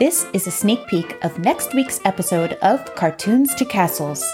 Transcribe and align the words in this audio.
This 0.00 0.24
is 0.32 0.46
a 0.46 0.50
sneak 0.50 0.86
peek 0.86 1.22
of 1.22 1.38
next 1.40 1.74
week's 1.74 2.00
episode 2.06 2.54
of 2.62 2.82
Cartoons 2.94 3.54
to 3.56 3.66
Castles. 3.66 4.24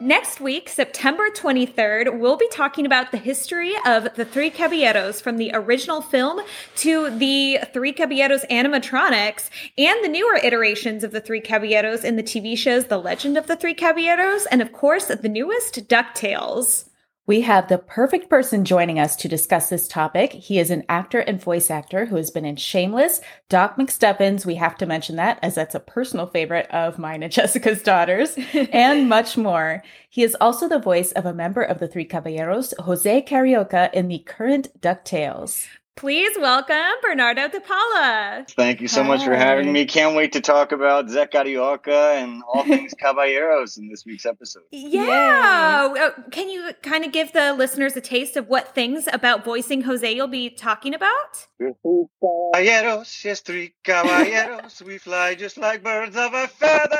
Next 0.00 0.40
week, 0.40 0.70
September 0.70 1.28
23rd, 1.28 2.18
we'll 2.18 2.38
be 2.38 2.48
talking 2.48 2.86
about 2.86 3.10
the 3.10 3.18
history 3.18 3.74
of 3.84 4.14
the 4.14 4.24
Three 4.24 4.48
Caballeros 4.48 5.20
from 5.20 5.36
the 5.36 5.50
original 5.52 6.00
film 6.00 6.40
to 6.76 7.10
the 7.18 7.58
Three 7.74 7.92
Caballeros 7.92 8.46
animatronics 8.50 9.50
and 9.76 10.02
the 10.02 10.08
newer 10.08 10.36
iterations 10.36 11.04
of 11.04 11.10
the 11.10 11.20
Three 11.20 11.42
Caballeros 11.42 12.02
in 12.02 12.16
the 12.16 12.22
TV 12.22 12.56
shows 12.56 12.86
The 12.86 12.96
Legend 12.96 13.36
of 13.36 13.48
the 13.48 13.56
Three 13.56 13.74
Caballeros 13.74 14.46
and, 14.46 14.62
of 14.62 14.72
course, 14.72 15.04
the 15.04 15.28
newest 15.28 15.86
DuckTales. 15.88 16.87
We 17.28 17.42
have 17.42 17.68
the 17.68 17.76
perfect 17.76 18.30
person 18.30 18.64
joining 18.64 18.98
us 18.98 19.14
to 19.16 19.28
discuss 19.28 19.68
this 19.68 19.86
topic. 19.86 20.32
He 20.32 20.58
is 20.58 20.70
an 20.70 20.84
actor 20.88 21.18
and 21.18 21.38
voice 21.38 21.70
actor 21.70 22.06
who 22.06 22.16
has 22.16 22.30
been 22.30 22.46
in 22.46 22.56
Shameless, 22.56 23.20
Doc 23.50 23.76
McStuffins. 23.76 24.46
We 24.46 24.54
have 24.54 24.78
to 24.78 24.86
mention 24.86 25.16
that 25.16 25.38
as 25.42 25.54
that's 25.54 25.74
a 25.74 25.80
personal 25.80 26.26
favorite 26.26 26.70
of 26.70 26.98
mine 26.98 27.22
and 27.22 27.30
Jessica's 27.38 27.82
daughters, 27.82 28.38
and 28.72 29.10
much 29.10 29.36
more. 29.36 29.82
He 30.08 30.22
is 30.22 30.38
also 30.40 30.70
the 30.70 30.78
voice 30.78 31.12
of 31.12 31.26
a 31.26 31.34
member 31.34 31.60
of 31.60 31.80
the 31.80 31.86
Three 31.86 32.06
Caballeros, 32.06 32.72
Jose 32.78 33.22
Carioca, 33.24 33.92
in 33.92 34.08
the 34.08 34.20
current 34.20 34.80
DuckTales. 34.80 35.66
Please 35.98 36.38
welcome 36.38 36.76
Bernardo 37.02 37.48
de 37.48 37.60
Paula. 37.60 38.46
Thank 38.50 38.80
you 38.80 38.86
so 38.86 39.02
much 39.02 39.24
for 39.24 39.34
having 39.34 39.72
me. 39.72 39.84
Can't 39.84 40.14
wait 40.14 40.30
to 40.34 40.40
talk 40.40 40.70
about 40.70 41.08
Zé 41.08 41.28
Carioca 41.28 42.14
and 42.22 42.40
all 42.46 42.62
things 42.72 42.94
Caballeros 42.94 43.78
in 43.78 43.88
this 43.88 44.06
week's 44.06 44.24
episode. 44.24 44.62
Yeah. 44.70 45.92
Uh, 45.98 46.10
Can 46.30 46.50
you 46.50 46.70
kind 46.82 47.04
of 47.04 47.10
give 47.10 47.32
the 47.32 47.52
listeners 47.52 47.96
a 47.96 48.00
taste 48.00 48.36
of 48.36 48.46
what 48.46 48.76
things 48.76 49.08
about 49.12 49.44
voicing 49.44 49.82
Jose 49.82 50.08
you'll 50.14 50.28
be 50.28 50.50
talking 50.50 50.94
about? 50.94 51.48
Caballeros, 51.60 53.24
yes, 53.24 53.40
three 53.40 53.74
caballeros. 53.82 54.80
we 54.80 54.98
fly 54.98 55.34
just 55.34 55.58
like 55.58 55.82
birds 55.82 56.16
of 56.16 56.32
a 56.32 56.46
feather. 56.46 56.96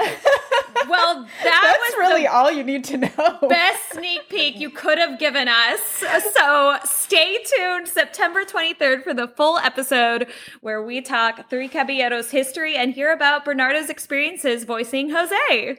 Well, 0.88 1.22
that 1.44 1.78
That's 1.78 1.96
was 1.96 1.98
really 1.98 2.26
all 2.26 2.50
you 2.50 2.64
need 2.64 2.84
to 2.84 2.96
know. 2.98 3.38
best 3.48 3.92
sneak 3.92 4.28
peek 4.28 4.58
you 4.58 4.70
could 4.70 4.98
have 4.98 5.18
given 5.18 5.48
us. 5.48 5.80
So 6.34 6.76
stay 6.84 7.38
tuned 7.44 7.88
September 7.88 8.44
23rd 8.44 9.02
for 9.04 9.14
the 9.14 9.28
full 9.28 9.58
episode 9.58 10.28
where 10.60 10.82
we 10.82 11.00
talk 11.00 11.48
Three 11.50 11.68
Caballeros 11.68 12.30
history 12.30 12.76
and 12.76 12.92
hear 12.92 13.12
about 13.12 13.44
Bernardo's 13.44 13.90
experiences 13.90 14.64
voicing 14.64 15.10
Jose. 15.12 15.78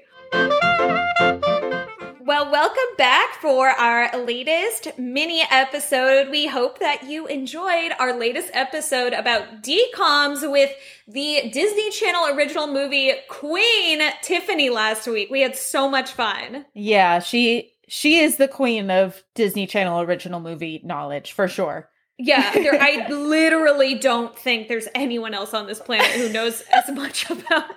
Well, 2.32 2.50
welcome 2.50 2.96
back 2.98 3.42
for 3.42 3.68
our 3.68 4.18
latest 4.18 4.98
mini 4.98 5.44
episode. 5.52 6.30
We 6.30 6.48
hope 6.48 6.80
that 6.80 7.04
you 7.04 7.28
enjoyed 7.28 7.92
our 8.00 8.18
latest 8.18 8.52
episode 8.54 9.12
about 9.12 9.62
DCOMs 9.62 10.50
with 10.50 10.72
the 11.10 11.50
Disney 11.52 11.92
Channel 11.92 12.34
original 12.34 12.68
movie 12.68 13.12
Queen 13.28 14.00
Tiffany 14.22 14.70
last 14.70 15.08
week. 15.08 15.30
We 15.30 15.42
had 15.42 15.58
so 15.58 15.90
much 15.90 16.14
fun. 16.14 16.66
Yeah, 16.74 17.20
she 17.20 17.74
she 17.90 18.20
is 18.20 18.38
the 18.38 18.48
queen 18.48 18.90
of 18.90 19.22
Disney 19.36 19.68
Channel 19.68 20.00
original 20.00 20.40
movie 20.40 20.80
knowledge 20.86 21.34
for 21.34 21.50
sure. 21.50 21.90
Yeah, 22.18 22.54
there, 22.54 22.82
I 22.82 23.08
literally 23.10 23.96
don't 23.96 24.40
think 24.40 24.70
there's 24.70 24.88
anyone 24.96 25.34
else 25.34 25.54
on 25.54 25.68
this 25.68 25.82
planet 25.82 26.08
who 26.12 26.30
knows 26.30 26.64
as 26.72 26.90
much 26.96 27.30
about 27.30 27.72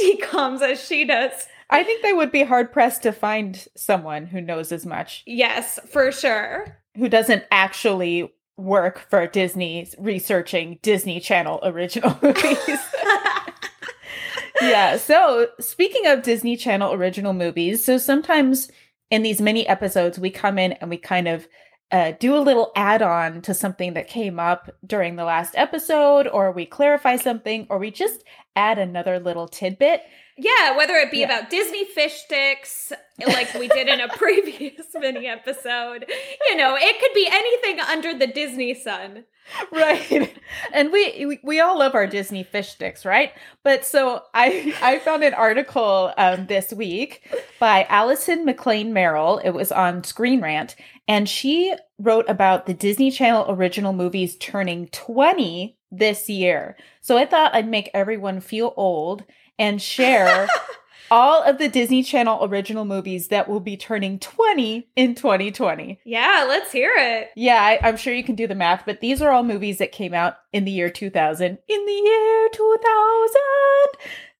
DCOMs 0.00 0.62
as 0.62 0.82
she 0.82 1.04
does. 1.04 1.46
I 1.70 1.84
think 1.84 2.02
they 2.02 2.12
would 2.12 2.32
be 2.32 2.42
hard 2.42 2.72
pressed 2.72 3.02
to 3.04 3.12
find 3.12 3.66
someone 3.76 4.26
who 4.26 4.40
knows 4.40 4.72
as 4.72 4.84
much, 4.84 5.22
Yes, 5.26 5.78
for 5.90 6.10
sure. 6.12 6.76
who 6.96 7.08
doesn't 7.08 7.44
actually 7.50 8.32
work 8.56 8.98
for 9.08 9.26
Disney 9.26 9.88
researching 9.98 10.78
Disney 10.82 11.20
Channel 11.20 11.60
original 11.62 12.18
movies. 12.22 12.58
yeah. 14.60 14.96
So, 14.96 15.48
speaking 15.60 16.06
of 16.06 16.22
Disney 16.22 16.56
Channel 16.56 16.92
original 16.92 17.32
movies, 17.32 17.84
so 17.84 17.98
sometimes 17.98 18.70
in 19.10 19.22
these 19.22 19.40
mini 19.40 19.66
episodes, 19.66 20.18
we 20.18 20.30
come 20.30 20.58
in 20.58 20.72
and 20.74 20.90
we 20.90 20.96
kind 20.98 21.28
of 21.28 21.48
uh, 21.90 22.12
do 22.20 22.36
a 22.36 22.38
little 22.38 22.70
add 22.76 23.02
on 23.02 23.42
to 23.42 23.52
something 23.54 23.94
that 23.94 24.06
came 24.06 24.38
up 24.38 24.70
during 24.86 25.16
the 25.16 25.24
last 25.24 25.54
episode, 25.56 26.28
or 26.28 26.52
we 26.52 26.64
clarify 26.66 27.16
something, 27.16 27.66
or 27.70 27.78
we 27.78 27.90
just 27.90 28.22
add 28.54 28.78
another 28.78 29.18
little 29.18 29.48
tidbit. 29.48 30.02
Yeah, 30.42 30.76
whether 30.76 30.94
it 30.94 31.10
be 31.10 31.18
Yeah. 31.18 31.26
about 31.26 31.50
Disney 31.50 31.84
fish 31.84 32.14
sticks, 32.24 32.92
like 33.26 33.52
we 33.54 33.68
did 33.68 33.88
in 33.88 34.00
a 34.00 34.08
previous 34.16 34.86
mini 34.94 35.26
episode, 35.26 36.06
you 36.48 36.56
know, 36.56 36.76
it 36.78 36.98
could 37.00 37.12
be 37.14 37.28
anything 37.30 37.80
under 37.80 38.14
the 38.18 38.26
Disney 38.26 38.72
sun. 38.74 39.24
right. 39.72 40.32
And 40.72 40.92
we, 40.92 41.26
we 41.26 41.40
we 41.42 41.60
all 41.60 41.78
love 41.78 41.94
our 41.94 42.06
disney 42.06 42.42
fish 42.44 42.68
sticks 42.70 43.04
right? 43.04 43.32
But 43.64 43.84
so 43.84 44.22
i 44.34 44.74
i 44.82 44.98
found 45.00 45.24
an 45.24 45.34
article 45.34 46.12
um 46.16 46.46
this 46.46 46.72
week 46.72 47.28
by 47.58 47.84
allison 47.88 48.44
mclean 48.46 48.92
merrill. 48.92 49.38
It 49.42 49.50
was 49.50 49.72
on 49.72 50.04
screen 50.04 50.40
rant 50.40 50.76
and 51.08 51.28
she 51.28 51.74
wrote 51.98 52.28
about 52.28 52.66
the 52.66 52.74
disney 52.74 53.10
channel 53.10 53.46
original 53.48 53.92
movies 53.92 54.36
turning 54.36 54.86
20 54.88 55.76
this 55.90 56.28
year. 56.28 56.76
So 57.00 57.16
i 57.18 57.26
thought 57.26 57.54
i'd 57.54 57.68
make 57.68 57.90
everyone 57.92 58.40
feel 58.40 58.72
old 58.76 59.24
and 59.60 59.80
share 59.80 60.48
all 61.12 61.42
of 61.42 61.58
the 61.58 61.68
disney 61.68 62.02
channel 62.02 62.38
original 62.44 62.84
movies 62.84 63.28
that 63.28 63.48
will 63.48 63.60
be 63.60 63.76
turning 63.76 64.18
20 64.18 64.88
in 64.96 65.14
2020 65.14 66.00
Yeah, 66.04 66.44
let's 66.48 66.72
hear 66.72 66.92
it. 66.96 67.28
yeah, 67.36 67.62
I, 67.62 67.78
I'm 67.86 67.96
sure 67.96 68.14
you 68.14 68.24
can 68.24 68.34
do 68.36 68.46
the 68.48 68.54
math, 68.54 68.84
but 68.86 69.00
these 69.00 69.20
are 69.22 69.30
all 69.30 69.42
movies 69.44 69.78
that 69.78 69.92
came 69.92 70.14
out 70.14 70.36
in 70.52 70.64
the 70.64 70.70
year 70.72 70.88
2000. 70.90 71.58
In 71.68 71.86
the 71.86 71.92
year 71.92 72.48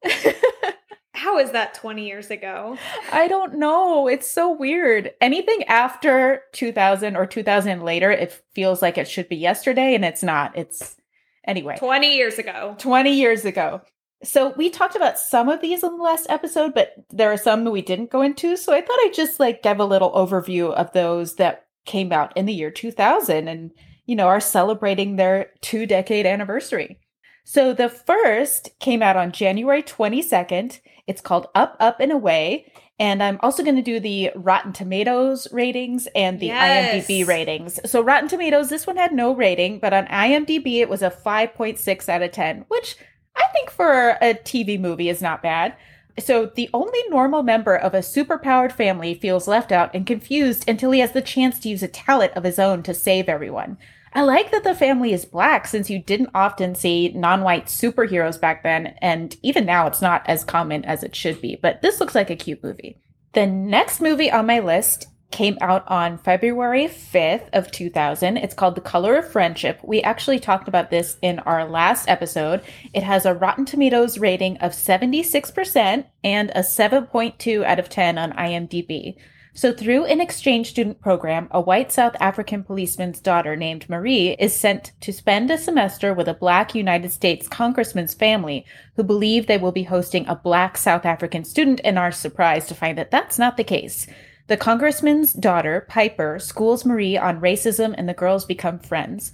2000. 0.05 0.35
How 1.13 1.39
is 1.39 1.51
that 1.51 1.75
20 1.75 2.07
years 2.07 2.31
ago? 2.31 2.79
I 3.13 3.29
don't 3.29 3.55
know. 3.59 4.07
It's 4.09 4.31
so 4.31 4.51
weird. 4.51 5.13
Anything 5.21 5.65
after 5.65 6.45
2000 6.53 7.15
or 7.17 7.27
2000 7.27 7.83
later, 7.83 8.11
it 8.11 8.43
feels 8.55 8.81
like 8.81 8.97
it 8.97 9.07
should 9.09 9.29
be 9.29 9.37
yesterday, 9.37 9.95
and 9.95 10.05
it's 10.05 10.23
not. 10.23 10.57
It's 10.57 10.97
anyway. 11.45 11.77
20 11.79 12.17
years 12.17 12.39
ago. 12.39 12.75
20 12.79 13.13
years 13.13 13.45
ago. 13.45 13.83
So 14.23 14.51
we 14.57 14.69
talked 14.69 14.97
about 14.97 15.19
some 15.19 15.49
of 15.49 15.61
these 15.61 15.83
in 15.83 15.97
the 15.97 16.03
last 16.03 16.27
episode, 16.29 16.75
but 16.75 16.93
there 17.11 17.33
are 17.33 17.39
some 17.39 17.65
that 17.65 17.71
we 17.71 17.83
didn't 17.83 18.11
go 18.11 18.21
into. 18.21 18.57
So 18.57 18.73
I 18.75 18.81
thought 18.81 18.99
I'd 19.05 19.15
just 19.15 19.41
like 19.41 19.63
give 19.63 19.81
a 19.81 19.85
little 19.85 20.13
overview 20.13 20.73
of 20.73 20.93
those 20.93 21.37
that 21.37 21.67
came 21.87 22.13
out 22.13 22.37
in 22.37 22.45
the 22.47 22.53
year 22.53 22.71
2000 22.71 23.49
and, 23.49 23.71
you 24.07 24.15
know, 24.15 24.27
are 24.29 24.41
celebrating 24.41 25.17
their 25.17 25.51
two 25.63 25.87
decade 25.87 26.27
anniversary. 26.27 26.99
So 27.45 27.73
the 27.73 27.89
first 27.89 28.79
came 28.79 29.03
out 29.03 29.17
on 29.17 29.33
January 29.33 29.83
22nd. 29.83 30.81
It's 31.07 31.23
called 31.23 31.49
Up, 31.55 31.77
Up 31.81 31.99
and 31.99 32.13
Away. 32.13 32.71
And 32.99 33.23
I'm 33.23 33.39
also 33.43 33.63
going 33.65 33.77
to 33.77 33.83
do 33.83 33.99
the 33.99 34.31
Rotten 34.37 34.75
Tomatoes 34.75 35.49
ratings 35.51 36.07
and 36.15 36.39
the 36.39 36.49
Yes. 36.49 37.07
IMDb 37.09 37.27
ratings. 37.27 37.81
So 37.91 38.03
Rotten 38.03 38.29
Tomatoes, 38.29 38.69
this 38.69 38.87
one 38.87 38.99
had 38.99 39.13
no 39.15 39.35
rating, 39.35 39.79
but 39.79 39.95
on 39.95 40.07
IMDb 40.09 40.81
it 40.81 40.91
was 40.91 41.01
a 41.01 41.11
5.6 41.11 42.09
out 42.11 42.23
of 42.23 42.31
10, 42.31 42.67
which 42.69 42.97
I 43.41 43.53
think 43.53 43.71
for 43.71 44.19
a 44.21 44.35
TV 44.35 44.79
movie 44.79 45.09
is 45.09 45.23
not 45.23 45.43
bad. 45.43 45.75
So 46.19 46.47
the 46.47 46.69
only 46.75 46.99
normal 47.09 47.43
member 47.43 47.75
of 47.75 47.95
a 47.95 47.99
superpowered 47.99 48.73
family 48.73 49.15
feels 49.15 49.49
left 49.49 49.73
out 49.73 49.95
and 49.95 50.07
confused 50.07 50.69
until 50.69 50.91
he 50.91 51.01
has 51.01 51.13
the 51.13 51.23
chance 51.23 51.59
to 51.61 51.69
use 51.69 51.83
a 51.83 51.89
talent 51.89 52.33
of 52.35 52.45
his 52.45 52.59
own 52.59 52.83
to 52.83 52.93
save 52.93 53.29
everyone. 53.29 53.79
I 54.13 54.23
like 54.23 54.51
that 54.51 54.65
the 54.65 54.75
family 54.75 55.13
is 55.13 55.25
black 55.25 55.67
since 55.67 55.89
you 55.89 56.01
didn't 56.01 56.31
often 56.35 56.75
see 56.75 57.13
non-white 57.15 57.67
superheroes 57.67 58.41
back 58.41 58.63
then 58.63 58.95
and 59.01 59.37
even 59.43 59.65
now 59.65 59.87
it's 59.87 60.03
not 60.03 60.23
as 60.27 60.45
common 60.45 60.85
as 60.85 61.03
it 61.03 61.15
should 61.15 61.41
be, 61.41 61.57
but 61.63 61.81
this 61.81 62.01
looks 62.01 62.15
like 62.15 62.29
a 62.29 62.37
cute 62.37 62.63
movie. 62.63 62.99
The 63.33 63.47
next 63.47 64.01
movie 64.01 64.31
on 64.31 64.47
my 64.47 64.59
list 64.59 65.07
came 65.31 65.57
out 65.61 65.85
on 65.89 66.19
February 66.19 66.87
5th 66.87 67.49
of 67.53 67.71
2000. 67.71 68.37
It's 68.37 68.55
called 68.55 68.75
The 68.75 68.81
Color 68.81 69.17
of 69.17 69.31
Friendship. 69.31 69.81
We 69.83 70.03
actually 70.03 70.39
talked 70.39 70.69
about 70.69 70.91
this 70.91 71.17
in 71.23 71.39
our 71.41 71.69
last 71.69 72.09
episode. 72.09 72.63
It 72.93 73.03
has 73.03 73.27
a 73.27 73.35
Rotten 73.35 73.65
Tomatoes 73.65 74.19
rating 74.19 74.57
of 74.59 74.73
76% 74.73 76.05
and 76.25 76.51
a 76.51 76.61
7.2 76.61 77.65
out 77.65 77.79
of 77.79 77.89
10 77.89 78.19
on 78.19 78.33
IMDb. 78.33 79.17
So, 79.53 79.73
through 79.73 80.05
an 80.05 80.21
exchange 80.21 80.71
student 80.71 81.01
program, 81.01 81.49
a 81.51 81.61
white 81.61 81.91
South 81.91 82.15
African 82.21 82.63
policeman's 82.63 83.21
daughter 83.21 83.57
named 83.57 83.89
Marie 83.89 84.37
is 84.39 84.55
sent 84.55 84.93
to 85.01 85.13
spend 85.13 85.51
a 85.51 85.59
semester 85.59 86.15
with 86.15 86.29
a 86.29 86.35
black 86.35 86.75
United 86.75 87.11
States 87.11 87.49
congressman's 87.49 88.15
family 88.15 88.65
who 88.95 89.03
believe 89.03 89.47
they 89.47 89.59
will 89.59 89.73
be 89.73 89.83
hosting 89.83 90.27
a 90.29 90.37
black 90.37 90.77
South 90.77 91.05
African 91.05 91.45
student 91.45 91.81
and 91.83 91.99
are 91.99 92.13
surprised 92.13 92.69
to 92.69 92.77
find 92.77 92.97
that 92.97 93.11
that's 93.11 93.39
not 93.41 93.57
the 93.57 93.65
case. 93.65 94.07
The 94.51 94.57
congressman's 94.57 95.33
daughter, 95.33 95.87
Piper, 95.89 96.41
schools 96.41 96.85
Marie 96.85 97.17
on 97.17 97.41
racism 97.41 97.95
and 97.97 98.09
the 98.09 98.15
girls 98.15 98.45
become 98.45 98.81
friends. 98.81 99.33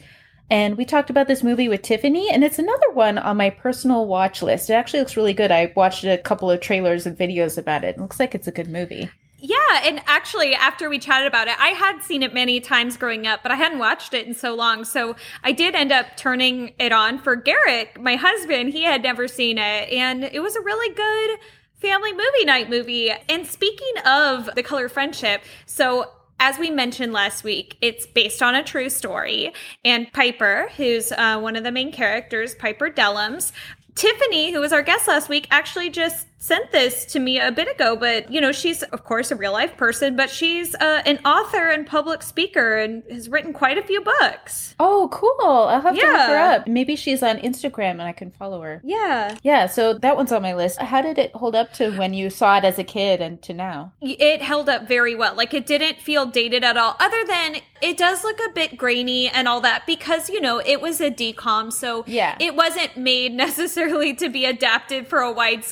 And 0.51 0.77
we 0.77 0.85
talked 0.85 1.09
about 1.09 1.27
this 1.27 1.43
movie 1.43 1.71
with 1.71 1.81
Tiffany, 1.81 2.29
and 2.29 2.45
it's 2.45 2.59
another 2.59 2.91
one 2.93 3.17
on 3.17 3.39
my 3.39 3.49
personal 3.49 4.07
watch 4.07 4.43
list. 4.43 4.69
It 4.69 4.75
actually 4.75 5.01
looks 5.01 5.17
really 5.17 5.33
good. 5.33 5.51
I 5.51 5.73
watched 5.75 6.05
a 6.05 6.19
couple 6.19 6.51
of 6.51 6.61
trailers 6.61 7.07
and 7.07 7.17
videos 7.17 7.57
about 7.57 7.83
it. 7.83 7.97
It 7.97 7.99
looks 7.99 8.21
like 8.21 8.35
it's 8.35 8.47
a 8.47 8.53
good 8.53 8.69
movie. 8.69 9.09
Yeah, 9.39 9.57
and 9.85 10.03
actually, 10.07 10.55
after 10.55 10.91
we 10.91 10.99
chatted 10.99 11.29
about 11.29 11.49
it, 11.49 11.59
I 11.59 11.69
had 11.69 12.03
seen 12.03 12.23
it 12.23 12.35
many 12.35 12.61
times 12.61 12.99
growing 12.99 13.27
up, 13.27 13.43
but 13.43 13.51
I 13.51 13.57
hadn't 13.57 13.79
watched 13.79 14.13
it 14.13 14.27
in 14.27 14.35
so 14.35 14.55
long. 14.55 14.85
So 14.85 15.17
I 15.43 15.53
did 15.53 15.75
end 15.75 15.93
up 15.93 16.19
turning 16.19 16.75
it 16.79 16.93
on 16.93 17.17
for 17.17 17.37
Garrett, 17.37 17.99
my 17.99 18.17
husband. 18.17 18.75
He 18.75 18.83
had 18.85 19.03
never 19.03 19.29
seen 19.29 19.57
it, 19.57 19.89
and 19.91 20.25
it 20.25 20.41
was 20.41 20.57
a 20.57 20.61
really 20.61 20.95
good 20.95 21.39
family 21.77 22.13
movie 22.13 22.45
night 22.45 22.69
movie. 22.71 23.11
And 23.29 23.47
speaking 23.47 23.93
of 24.05 24.51
the 24.55 24.63
color 24.63 24.89
friendship, 24.89 25.43
so 25.67 26.11
as 26.39 26.59
we 26.59 26.71
mentioned 26.71 27.13
last 27.13 27.45
week, 27.45 27.77
it's 27.81 28.07
based 28.07 28.43
on 28.43 28.55
a 28.55 28.63
true 28.63 28.91
story. 28.91 29.53
And 29.85 30.13
Piper, 30.13 30.69
who's 30.77 31.13
uh, 31.13 31.39
one 31.39 31.57
of 31.57 31.65
the 31.65 31.73
main 31.73 31.93
characters, 31.93 32.55
Piper 32.55 32.91
Dellums, 32.91 33.53
Tiffany, 33.95 34.53
who 34.53 34.61
was 34.61 34.73
our 34.73 34.83
guest 34.83 35.09
last 35.09 35.31
week, 35.31 35.47
actually 35.51 35.89
just 35.89 36.27
sent 36.39 36.71
this 36.73 37.05
to 37.07 37.19
me 37.19 37.41
a 37.41 37.51
bit 37.51 37.69
ago, 37.69 37.97
but 37.97 38.31
you 38.31 38.41
know, 38.41 38.53
she's 38.53 38.83
of 38.85 39.05
course 39.05 39.31
a 39.31 39.37
real 39.37 39.53
life 39.53 39.77
person, 39.77 40.17
but 40.17 40.31
she's 40.31 40.75
uh, 40.77 41.03
an 41.07 41.19
author 41.25 41.71
and 41.71 41.87
public 41.87 42.23
speaker 42.23 42.77
and 42.77 43.03
has 43.11 43.29
written 43.29 43.53
quite 43.53 43.79
a 43.79 43.83
few 43.83 44.01
books. 44.01 44.75
Oh, 44.79 45.09
cool. 45.11 45.67
I'll 45.69 45.81
have 45.81 45.95
to 45.95 46.01
look 46.01 46.29
her 46.29 46.37
up. 46.37 46.67
Maybe 46.69 46.97
she's 46.97 47.23
on 47.23 47.39
Instagram 47.39 47.93
and 47.93 48.03
I 48.03 48.13
can 48.13 48.31
follow 48.31 48.61
her. 48.61 48.81
Yeah. 48.85 49.37
Yeah, 49.43 49.67
so 49.67 49.95
that 49.95 50.17
one's 50.17 50.33
on 50.33 50.43
my 50.43 50.55
list. 50.55 50.81
How 50.81 51.01
did 51.01 51.19
it 51.19 51.35
hold 51.35 51.55
up 51.55 51.73
to 51.75 51.97
when 51.97 52.13
you 52.13 52.29
saw 52.29 52.59
it 52.59 52.65
as 52.65 52.79
a 52.79 52.85
kid 52.85 53.21
and 53.21 53.41
to 53.43 53.55
now? 53.55 53.93
It 54.01 54.43
held 54.43 54.69
up 54.69 54.87
very 54.87 55.15
well. 55.15 55.35
Like 55.35 55.55
it 55.55 55.67
didn't 55.67 56.01
feel 56.01 56.27
dated 56.27 56.63
at 56.63 56.77
all, 56.77 56.97
other 57.01 57.25
than 57.27 57.57
it 57.81 57.97
does 57.97 58.25
look 58.25 58.39
a 58.41 58.53
bit 58.53 58.77
grainy 58.77 59.29
and 59.29 59.49
all 59.49 59.61
that 59.63 59.87
because, 59.87 60.29
you 60.29 60.41
know, 60.41 60.61
it 60.65 60.81
was 60.81 61.01
a 61.01 61.11
DCOM. 61.11 61.73
So 61.73 62.05
yeah. 62.07 62.37
it 62.39 62.55
wasn't 62.55 62.97
made 62.97 63.33
necessarily 63.47 64.15
to 64.15 64.29
be 64.29 64.45
adapted 64.45 65.09
for 65.09 65.21
a 65.21 65.33
wide 65.33 65.65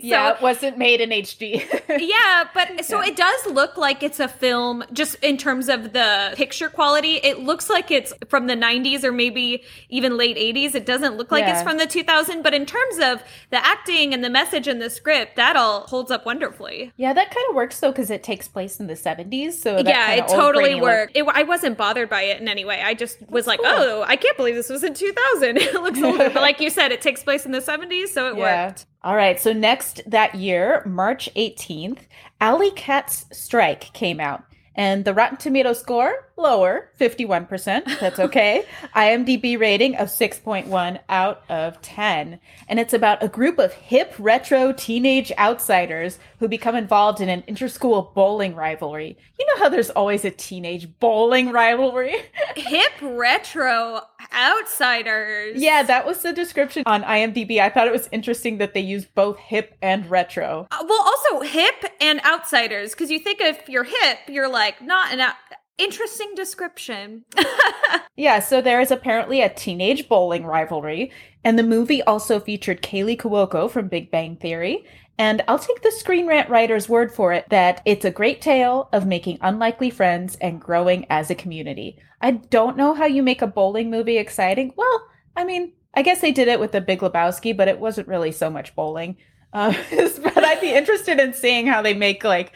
So, 0.06 0.10
yeah, 0.10 0.34
it 0.34 0.42
wasn't 0.42 0.78
made 0.78 1.00
in 1.00 1.10
HD. 1.10 1.64
yeah, 1.88 2.44
but 2.54 2.84
so 2.84 3.02
yeah. 3.02 3.08
it 3.08 3.16
does 3.16 3.46
look 3.46 3.76
like 3.76 4.02
it's 4.02 4.20
a 4.20 4.28
film 4.28 4.84
just 4.92 5.16
in 5.16 5.36
terms 5.36 5.68
of 5.68 5.92
the 5.92 6.32
picture 6.36 6.68
quality. 6.68 7.14
It 7.16 7.40
looks 7.40 7.68
like 7.68 7.90
it's 7.90 8.12
from 8.28 8.46
the 8.46 8.54
90s 8.54 9.02
or 9.02 9.10
maybe 9.10 9.64
even 9.88 10.16
late 10.16 10.36
80s. 10.36 10.74
It 10.74 10.86
doesn't 10.86 11.16
look 11.16 11.32
like 11.32 11.44
yeah. 11.44 11.54
it's 11.54 11.62
from 11.62 11.78
the 11.78 11.86
2000, 11.86 12.42
but 12.42 12.54
in 12.54 12.66
terms 12.66 12.98
of 12.98 13.22
the 13.50 13.64
acting 13.64 14.14
and 14.14 14.22
the 14.22 14.30
message 14.30 14.68
and 14.68 14.80
the 14.80 14.90
script, 14.90 15.36
that 15.36 15.56
all 15.56 15.86
holds 15.88 16.10
up 16.10 16.24
wonderfully. 16.26 16.92
Yeah, 16.96 17.12
that 17.12 17.30
kind 17.30 17.46
of 17.48 17.56
works 17.56 17.80
though 17.80 17.90
because 17.90 18.10
it 18.10 18.22
takes 18.22 18.46
place 18.46 18.78
in 18.78 18.86
the 18.86 18.94
70s. 18.94 19.54
So 19.54 19.78
yeah, 19.78 20.12
it 20.12 20.28
totally 20.28 20.80
worked. 20.80 21.16
It, 21.16 21.24
I 21.26 21.42
wasn't 21.42 21.78
bothered 21.78 22.08
by 22.08 22.22
it 22.22 22.40
in 22.40 22.48
any 22.48 22.64
way. 22.64 22.82
I 22.82 22.94
just 22.94 23.20
was 23.28 23.46
That's 23.46 23.60
like, 23.60 23.60
cool. 23.60 23.68
oh, 23.68 24.04
I 24.06 24.16
can't 24.16 24.36
believe 24.36 24.54
this 24.54 24.68
was 24.68 24.84
in 24.84 24.94
2000. 24.94 25.56
it 25.56 25.74
looks 25.74 25.98
a 25.98 26.02
little 26.02 26.18
bit, 26.18 26.34
like 26.34 26.60
you 26.60 26.70
said, 26.70 26.92
it 26.92 27.00
takes 27.00 27.22
place 27.22 27.46
in 27.46 27.52
the 27.52 27.60
70s, 27.60 28.08
so 28.08 28.28
it 28.28 28.36
yeah. 28.36 28.66
worked. 28.66 28.86
All 29.02 29.16
right. 29.16 29.38
So 29.40 29.52
next 29.52 30.02
that 30.06 30.34
year, 30.34 30.82
March 30.84 31.28
18th, 31.36 32.00
Alley 32.40 32.70
Cat's 32.72 33.26
Strike 33.32 33.92
came 33.92 34.20
out. 34.20 34.44
And 34.76 35.06
the 35.06 35.14
Rotten 35.14 35.38
Tomato 35.38 35.72
score, 35.72 36.28
lower, 36.36 36.90
51%. 37.00 37.98
That's 37.98 38.18
okay. 38.18 38.64
IMDb 38.94 39.58
rating 39.58 39.96
of 39.96 40.08
6.1 40.08 41.00
out 41.08 41.42
of 41.48 41.80
10. 41.80 42.38
And 42.68 42.78
it's 42.78 42.92
about 42.92 43.22
a 43.22 43.28
group 43.28 43.58
of 43.58 43.72
hip 43.72 44.14
retro 44.18 44.72
teenage 44.72 45.32
outsiders 45.38 46.18
who 46.40 46.46
become 46.46 46.76
involved 46.76 47.22
in 47.22 47.30
an 47.30 47.42
interschool 47.48 48.12
bowling 48.12 48.54
rivalry. 48.54 49.16
You 49.46 49.54
know 49.54 49.62
how 49.62 49.68
there's 49.68 49.90
always 49.90 50.24
a 50.24 50.30
teenage 50.32 50.98
bowling 50.98 51.52
rivalry? 51.52 52.16
hip 52.56 52.92
retro 53.00 54.00
outsiders. 54.34 55.62
Yeah, 55.62 55.84
that 55.84 56.04
was 56.04 56.22
the 56.22 56.32
description 56.32 56.82
on 56.86 57.04
IMDb. 57.04 57.60
I 57.60 57.70
thought 57.70 57.86
it 57.86 57.92
was 57.92 58.08
interesting 58.10 58.58
that 58.58 58.74
they 58.74 58.80
used 58.80 59.14
both 59.14 59.38
hip 59.38 59.76
and 59.80 60.10
retro. 60.10 60.66
Uh, 60.72 60.84
well, 60.88 61.00
also 61.00 61.46
hip 61.46 61.84
and 62.00 62.20
outsiders, 62.24 62.90
because 62.90 63.08
you 63.08 63.20
think 63.20 63.40
if 63.40 63.68
you're 63.68 63.84
hip, 63.84 64.18
you're 64.26 64.48
like 64.48 64.82
not 64.82 65.12
an 65.12 65.20
out- 65.20 65.36
interesting 65.78 66.32
description. 66.34 67.24
yeah, 68.16 68.40
so 68.40 68.60
there 68.60 68.80
is 68.80 68.90
apparently 68.90 69.42
a 69.42 69.48
teenage 69.48 70.08
bowling 70.08 70.44
rivalry, 70.44 71.12
and 71.44 71.56
the 71.56 71.62
movie 71.62 72.02
also 72.02 72.40
featured 72.40 72.82
Kaley 72.82 73.16
Cuoco 73.16 73.70
from 73.70 73.86
Big 73.86 74.10
Bang 74.10 74.34
Theory. 74.36 74.84
And 75.18 75.42
I'll 75.48 75.58
take 75.58 75.82
the 75.82 75.90
Screen 75.90 76.26
Rant 76.26 76.50
writer's 76.50 76.88
word 76.88 77.12
for 77.12 77.32
it 77.32 77.48
that 77.48 77.80
it's 77.84 78.04
a 78.04 78.10
great 78.10 78.40
tale 78.42 78.88
of 78.92 79.06
making 79.06 79.38
unlikely 79.40 79.90
friends 79.90 80.36
and 80.40 80.60
growing 80.60 81.06
as 81.08 81.30
a 81.30 81.34
community. 81.34 81.98
I 82.20 82.32
don't 82.32 82.76
know 82.76 82.94
how 82.94 83.06
you 83.06 83.22
make 83.22 83.42
a 83.42 83.46
bowling 83.46 83.90
movie 83.90 84.18
exciting. 84.18 84.72
Well, 84.76 85.08
I 85.34 85.44
mean, 85.44 85.72
I 85.94 86.02
guess 86.02 86.20
they 86.20 86.32
did 86.32 86.48
it 86.48 86.60
with 86.60 86.72
the 86.72 86.80
Big 86.80 87.00
Lebowski, 87.00 87.56
but 87.56 87.68
it 87.68 87.80
wasn't 87.80 88.08
really 88.08 88.32
so 88.32 88.50
much 88.50 88.74
bowling. 88.74 89.16
Uh, 89.52 89.72
but 90.22 90.44
I'd 90.44 90.60
be 90.60 90.74
interested 90.74 91.18
in 91.18 91.32
seeing 91.32 91.66
how 91.66 91.80
they 91.80 91.94
make 91.94 92.24
like 92.24 92.52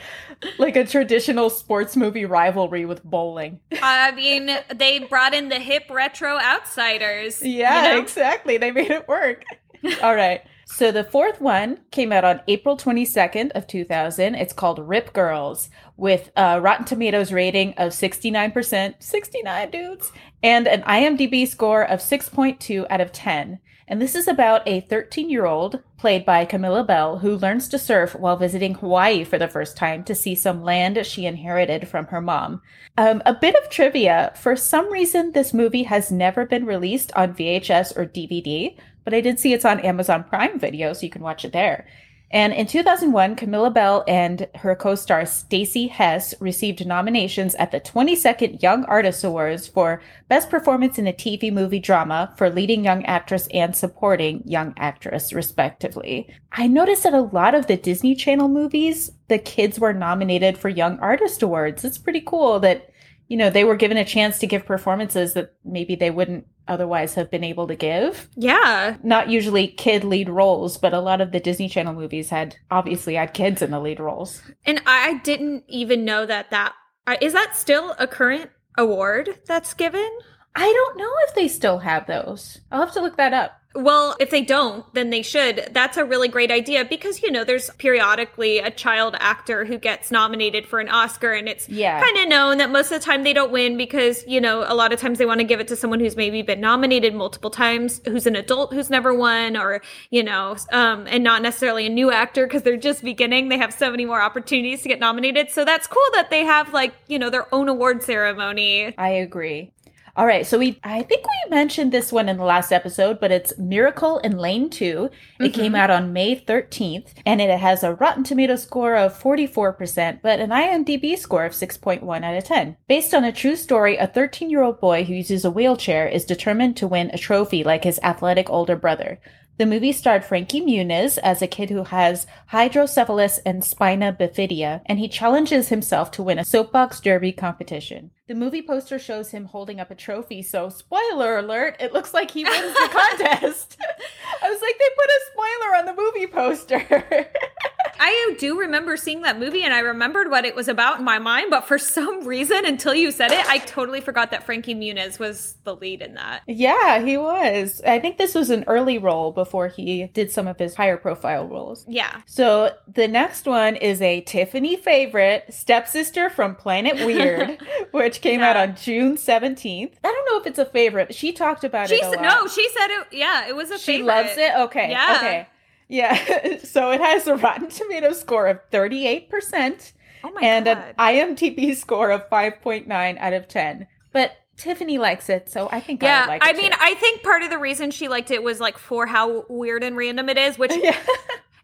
like 0.58 0.76
a 0.76 0.84
traditional 0.84 1.48
sports 1.48 1.96
movie 1.96 2.26
rivalry 2.26 2.84
with 2.84 3.02
bowling. 3.02 3.60
I 3.82 4.12
mean, 4.12 4.50
they 4.74 4.98
brought 4.98 5.32
in 5.32 5.48
the 5.48 5.58
hip 5.58 5.84
retro 5.88 6.38
outsiders. 6.38 7.40
Yeah, 7.42 7.88
you 7.88 7.94
know? 7.94 8.02
exactly. 8.02 8.58
They 8.58 8.70
made 8.70 8.90
it 8.90 9.08
work. 9.08 9.44
All 10.02 10.14
right. 10.14 10.42
So 10.66 10.92
the 10.92 11.04
fourth 11.04 11.40
one 11.40 11.80
came 11.90 12.12
out 12.12 12.24
on 12.24 12.42
April 12.46 12.76
22nd 12.76 13.50
of 13.52 13.66
2000. 13.66 14.34
It's 14.36 14.52
called 14.52 14.78
Rip 14.78 15.12
Girls 15.12 15.68
with 15.96 16.30
a 16.36 16.60
Rotten 16.60 16.86
Tomatoes 16.86 17.32
rating 17.32 17.74
of 17.74 17.90
69%, 17.90 18.94
69 19.00 19.70
dudes, 19.70 20.12
and 20.42 20.68
an 20.68 20.82
IMDb 20.82 21.46
score 21.46 21.82
of 21.82 22.00
6.2 22.00 22.86
out 22.88 23.00
of 23.00 23.12
10. 23.12 23.58
And 23.90 24.00
this 24.00 24.14
is 24.14 24.28
about 24.28 24.62
a 24.68 24.82
13 24.82 25.28
year 25.28 25.46
old, 25.46 25.82
played 25.98 26.24
by 26.24 26.44
Camilla 26.44 26.84
Belle, 26.84 27.18
who 27.18 27.36
learns 27.36 27.66
to 27.68 27.78
surf 27.78 28.14
while 28.14 28.36
visiting 28.36 28.74
Hawaii 28.74 29.24
for 29.24 29.36
the 29.36 29.48
first 29.48 29.76
time 29.76 30.04
to 30.04 30.14
see 30.14 30.36
some 30.36 30.62
land 30.62 31.04
she 31.04 31.26
inherited 31.26 31.88
from 31.88 32.06
her 32.06 32.20
mom. 32.20 32.62
Um, 32.96 33.20
a 33.26 33.34
bit 33.34 33.56
of 33.56 33.68
trivia 33.68 34.32
for 34.36 34.54
some 34.54 34.92
reason, 34.92 35.32
this 35.32 35.52
movie 35.52 35.82
has 35.82 36.12
never 36.12 36.46
been 36.46 36.66
released 36.66 37.10
on 37.16 37.34
VHS 37.34 37.96
or 37.96 38.06
DVD, 38.06 38.76
but 39.04 39.14
I 39.14 39.20
did 39.20 39.38
see 39.38 39.52
it's 39.52 39.64
on 39.64 39.80
Amazon 39.80 40.24
Prime 40.24 40.58
Video, 40.58 40.92
so 40.92 41.02
you 41.02 41.10
can 41.10 41.22
watch 41.22 41.44
it 41.44 41.52
there. 41.52 41.86
And 42.32 42.52
in 42.52 42.68
2001, 42.68 43.34
Camilla 43.34 43.70
Belle 43.70 44.04
and 44.06 44.46
her 44.56 44.76
co-star 44.76 45.22
Stacie 45.22 45.90
Hess 45.90 46.32
received 46.40 46.86
nominations 46.86 47.56
at 47.56 47.72
the 47.72 47.80
22nd 47.80 48.62
Young 48.62 48.84
Artist 48.84 49.24
Awards 49.24 49.66
for 49.66 50.00
Best 50.28 50.48
Performance 50.48 50.96
in 50.96 51.08
a 51.08 51.12
TV 51.12 51.52
Movie 51.52 51.80
Drama 51.80 52.32
for 52.36 52.48
Leading 52.48 52.84
Young 52.84 53.04
Actress 53.04 53.48
and 53.52 53.74
Supporting 53.74 54.44
Young 54.46 54.74
Actress, 54.76 55.32
respectively. 55.32 56.32
I 56.52 56.68
noticed 56.68 57.02
that 57.02 57.14
a 57.14 57.20
lot 57.20 57.56
of 57.56 57.66
the 57.66 57.76
Disney 57.76 58.14
Channel 58.14 58.48
movies, 58.48 59.10
the 59.26 59.38
kids 59.38 59.80
were 59.80 59.92
nominated 59.92 60.56
for 60.56 60.68
Young 60.68 61.00
Artist 61.00 61.42
Awards. 61.42 61.84
It's 61.84 61.98
pretty 61.98 62.20
cool 62.20 62.60
that, 62.60 62.89
you 63.30 63.36
know, 63.36 63.48
they 63.48 63.62
were 63.62 63.76
given 63.76 63.96
a 63.96 64.04
chance 64.04 64.40
to 64.40 64.46
give 64.48 64.66
performances 64.66 65.34
that 65.34 65.54
maybe 65.64 65.94
they 65.94 66.10
wouldn't 66.10 66.48
otherwise 66.66 67.14
have 67.14 67.30
been 67.30 67.44
able 67.44 67.68
to 67.68 67.76
give. 67.76 68.28
Yeah. 68.34 68.96
Not 69.04 69.30
usually 69.30 69.68
kid 69.68 70.02
lead 70.02 70.28
roles, 70.28 70.76
but 70.76 70.92
a 70.92 70.98
lot 71.00 71.20
of 71.20 71.30
the 71.30 71.38
Disney 71.38 71.68
Channel 71.68 71.94
movies 71.94 72.28
had 72.28 72.56
obviously 72.72 73.14
had 73.14 73.32
kids 73.32 73.62
in 73.62 73.70
the 73.70 73.78
lead 73.78 74.00
roles. 74.00 74.42
And 74.66 74.82
I 74.84 75.18
didn't 75.18 75.62
even 75.68 76.04
know 76.04 76.26
that 76.26 76.50
that 76.50 76.74
uh, 77.06 77.16
that 77.20 77.56
still 77.56 77.94
a 78.00 78.08
current 78.08 78.50
award 78.76 79.38
that's 79.46 79.74
given? 79.74 80.10
I 80.54 80.72
don't 80.72 80.98
know 80.98 81.12
if 81.28 81.34
they 81.34 81.48
still 81.48 81.78
have 81.78 82.06
those. 82.06 82.60
I'll 82.70 82.80
have 82.80 82.94
to 82.94 83.00
look 83.00 83.16
that 83.16 83.32
up. 83.32 83.60
Well, 83.72 84.16
if 84.18 84.30
they 84.30 84.42
don't, 84.42 84.84
then 84.94 85.10
they 85.10 85.22
should. 85.22 85.68
That's 85.70 85.96
a 85.96 86.04
really 86.04 86.26
great 86.26 86.50
idea 86.50 86.84
because, 86.84 87.22
you 87.22 87.30
know, 87.30 87.44
there's 87.44 87.70
periodically 87.78 88.58
a 88.58 88.70
child 88.70 89.14
actor 89.20 89.64
who 89.64 89.78
gets 89.78 90.10
nominated 90.10 90.66
for 90.66 90.80
an 90.80 90.88
Oscar 90.88 91.32
and 91.32 91.48
it's 91.48 91.68
yeah. 91.68 92.00
kind 92.02 92.16
of 92.18 92.28
known 92.28 92.58
that 92.58 92.70
most 92.70 92.90
of 92.90 92.98
the 92.98 93.04
time 93.04 93.22
they 93.22 93.32
don't 93.32 93.52
win 93.52 93.76
because, 93.76 94.24
you 94.26 94.40
know, 94.40 94.64
a 94.66 94.74
lot 94.74 94.92
of 94.92 94.98
times 94.98 95.18
they 95.18 95.26
want 95.26 95.38
to 95.38 95.44
give 95.44 95.60
it 95.60 95.68
to 95.68 95.76
someone 95.76 96.00
who's 96.00 96.16
maybe 96.16 96.42
been 96.42 96.60
nominated 96.60 97.14
multiple 97.14 97.50
times, 97.50 98.00
who's 98.06 98.26
an 98.26 98.34
adult 98.34 98.72
who's 98.72 98.90
never 98.90 99.14
won 99.14 99.56
or, 99.56 99.82
you 100.10 100.24
know, 100.24 100.56
um, 100.72 101.06
and 101.06 101.22
not 101.22 101.40
necessarily 101.40 101.86
a 101.86 101.90
new 101.90 102.10
actor 102.10 102.48
because 102.48 102.62
they're 102.62 102.76
just 102.76 103.04
beginning. 103.04 103.50
They 103.50 103.58
have 103.58 103.72
so 103.72 103.88
many 103.88 104.04
more 104.04 104.20
opportunities 104.20 104.82
to 104.82 104.88
get 104.88 104.98
nominated. 104.98 105.48
So 105.48 105.64
that's 105.64 105.86
cool 105.86 106.02
that 106.14 106.28
they 106.30 106.44
have 106.44 106.72
like, 106.72 106.92
you 107.06 107.20
know, 107.20 107.30
their 107.30 107.52
own 107.54 107.68
award 107.68 108.02
ceremony. 108.02 108.98
I 108.98 109.10
agree. 109.10 109.72
All 110.16 110.26
right, 110.26 110.46
so 110.46 110.58
we 110.58 110.80
I 110.82 111.02
think 111.02 111.24
we 111.24 111.50
mentioned 111.50 111.92
this 111.92 112.12
one 112.12 112.28
in 112.28 112.36
the 112.36 112.44
last 112.44 112.72
episode, 112.72 113.20
but 113.20 113.30
it's 113.30 113.56
Miracle 113.58 114.18
in 114.18 114.38
Lane 114.38 114.68
2. 114.68 115.08
It 115.38 115.42
mm-hmm. 115.42 115.60
came 115.60 115.74
out 115.74 115.90
on 115.90 116.12
May 116.12 116.34
13th 116.34 117.12
and 117.24 117.40
it 117.40 117.56
has 117.58 117.82
a 117.82 117.94
Rotten 117.94 118.24
Tomato 118.24 118.56
score 118.56 118.96
of 118.96 119.20
44%, 119.20 120.20
but 120.22 120.40
an 120.40 120.50
IMDb 120.50 121.16
score 121.16 121.44
of 121.44 121.52
6.1 121.52 122.24
out 122.24 122.36
of 122.36 122.44
10. 122.44 122.76
Based 122.88 123.14
on 123.14 123.24
a 123.24 123.32
true 123.32 123.56
story, 123.56 123.96
a 123.96 124.08
13-year-old 124.08 124.80
boy 124.80 125.04
who 125.04 125.14
uses 125.14 125.44
a 125.44 125.50
wheelchair 125.50 126.08
is 126.08 126.24
determined 126.24 126.76
to 126.78 126.88
win 126.88 127.10
a 127.12 127.18
trophy 127.18 127.62
like 127.62 127.84
his 127.84 128.00
athletic 128.02 128.50
older 128.50 128.76
brother. 128.76 129.20
The 129.60 129.66
movie 129.66 129.92
starred 129.92 130.24
Frankie 130.24 130.62
Muniz 130.62 131.18
as 131.18 131.42
a 131.42 131.46
kid 131.46 131.68
who 131.68 131.84
has 131.84 132.26
hydrocephalus 132.46 133.40
and 133.44 133.62
spina 133.62 134.16
bifida, 134.18 134.80
and 134.86 134.98
he 134.98 135.06
challenges 135.06 135.68
himself 135.68 136.10
to 136.12 136.22
win 136.22 136.38
a 136.38 136.46
soapbox 136.46 136.98
derby 136.98 137.32
competition. 137.32 138.10
The 138.30 138.36
movie 138.36 138.62
poster 138.62 139.00
shows 139.00 139.32
him 139.32 139.46
holding 139.46 139.80
up 139.80 139.90
a 139.90 139.96
trophy, 139.96 140.40
so 140.40 140.68
spoiler 140.68 141.38
alert, 141.38 141.74
it 141.80 141.92
looks 141.92 142.14
like 142.14 142.30
he 142.30 142.44
wins 142.44 142.74
the 142.74 142.88
contest. 142.92 143.76
I 144.40 144.48
was 144.48 144.62
like, 144.62 144.78
they 144.78 144.84
put 144.96 145.10
a 145.10 145.20
spoiler 145.32 145.76
on 145.76 145.86
the 145.86 146.00
movie 146.00 146.26
poster. 146.28 147.28
I 148.02 148.34
do 148.38 148.58
remember 148.58 148.96
seeing 148.96 149.20
that 149.22 149.38
movie 149.38 149.62
and 149.62 149.74
I 149.74 149.80
remembered 149.80 150.30
what 150.30 150.46
it 150.46 150.56
was 150.56 150.68
about 150.68 151.00
in 151.00 151.04
my 151.04 151.18
mind, 151.18 151.50
but 151.50 151.68
for 151.68 151.78
some 151.78 152.26
reason, 152.26 152.64
until 152.64 152.94
you 152.94 153.12
said 153.12 153.30
it, 153.30 153.46
I 153.46 153.58
totally 153.58 154.00
forgot 154.00 154.30
that 154.30 154.44
Frankie 154.44 154.74
Muniz 154.74 155.18
was 155.18 155.56
the 155.64 155.76
lead 155.76 156.00
in 156.00 156.14
that. 156.14 156.42
Yeah, 156.46 157.04
he 157.04 157.18
was. 157.18 157.82
I 157.86 157.98
think 157.98 158.16
this 158.16 158.34
was 158.34 158.48
an 158.48 158.64
early 158.66 158.96
role 158.96 159.32
before 159.32 159.68
he 159.68 160.06
did 160.14 160.30
some 160.30 160.46
of 160.46 160.58
his 160.58 160.74
higher 160.74 160.96
profile 160.96 161.46
roles. 161.46 161.84
Yeah. 161.86 162.22
So 162.24 162.74
the 162.88 163.06
next 163.06 163.44
one 163.44 163.76
is 163.76 164.00
a 164.00 164.22
Tiffany 164.22 164.76
favorite, 164.76 165.44
Stepsister 165.50 166.30
from 166.30 166.54
Planet 166.54 167.04
Weird, 167.04 167.60
which 167.90 168.19
came 168.22 168.40
out 168.40 168.56
on 168.56 168.76
June 168.76 169.16
17th. 169.16 169.92
I 170.04 170.08
don't 170.08 170.26
know 170.26 170.40
if 170.40 170.46
it's 170.46 170.58
a 170.58 170.64
favorite, 170.64 171.14
she 171.14 171.32
talked 171.32 171.64
about 171.64 171.88
She 171.88 171.96
it 171.96 172.04
said, 172.04 172.22
no, 172.22 172.46
she 172.46 172.68
said 172.70 172.88
it. 172.90 173.06
Yeah, 173.12 173.48
it 173.48 173.56
was 173.56 173.70
a 173.70 173.78
She 173.78 173.98
favorite. 173.98 174.06
loves 174.06 174.36
it? 174.36 174.52
Okay. 174.56 174.90
Yeah. 174.90 175.14
Okay. 175.16 175.46
Yeah. 175.88 176.58
so 176.64 176.90
it 176.92 177.00
has 177.00 177.26
a 177.26 177.36
Rotten 177.36 177.68
Tomato 177.68 178.12
score 178.12 178.46
of 178.46 178.58
38% 178.70 179.92
Oh 180.22 180.36
and 180.42 180.66
God. 180.66 180.94
an 180.98 181.34
IMDb 181.34 181.74
score 181.74 182.10
of 182.10 182.28
5.9 182.28 183.18
out 183.18 183.32
of 183.32 183.48
10. 183.48 183.86
But 184.12 184.32
Tiffany 184.56 184.98
likes 184.98 185.30
it, 185.30 185.48
so 185.50 185.68
I 185.72 185.80
think 185.80 186.02
I 186.02 186.06
yeah, 186.06 186.20
would 186.20 186.28
like 186.28 186.42
it 186.44 186.48
I 186.48 186.52
mean, 186.52 186.70
too. 186.72 186.76
I 186.78 186.94
think 186.94 187.22
part 187.22 187.42
of 187.42 187.48
the 187.50 187.58
reason 187.58 187.90
she 187.90 188.08
liked 188.08 188.30
it 188.30 188.42
was 188.42 188.60
like 188.60 188.76
for 188.76 189.06
how 189.06 189.46
weird 189.48 189.82
and 189.82 189.96
random 189.96 190.28
it 190.28 190.36
is, 190.36 190.58
which 190.58 190.72
yeah. 190.76 190.96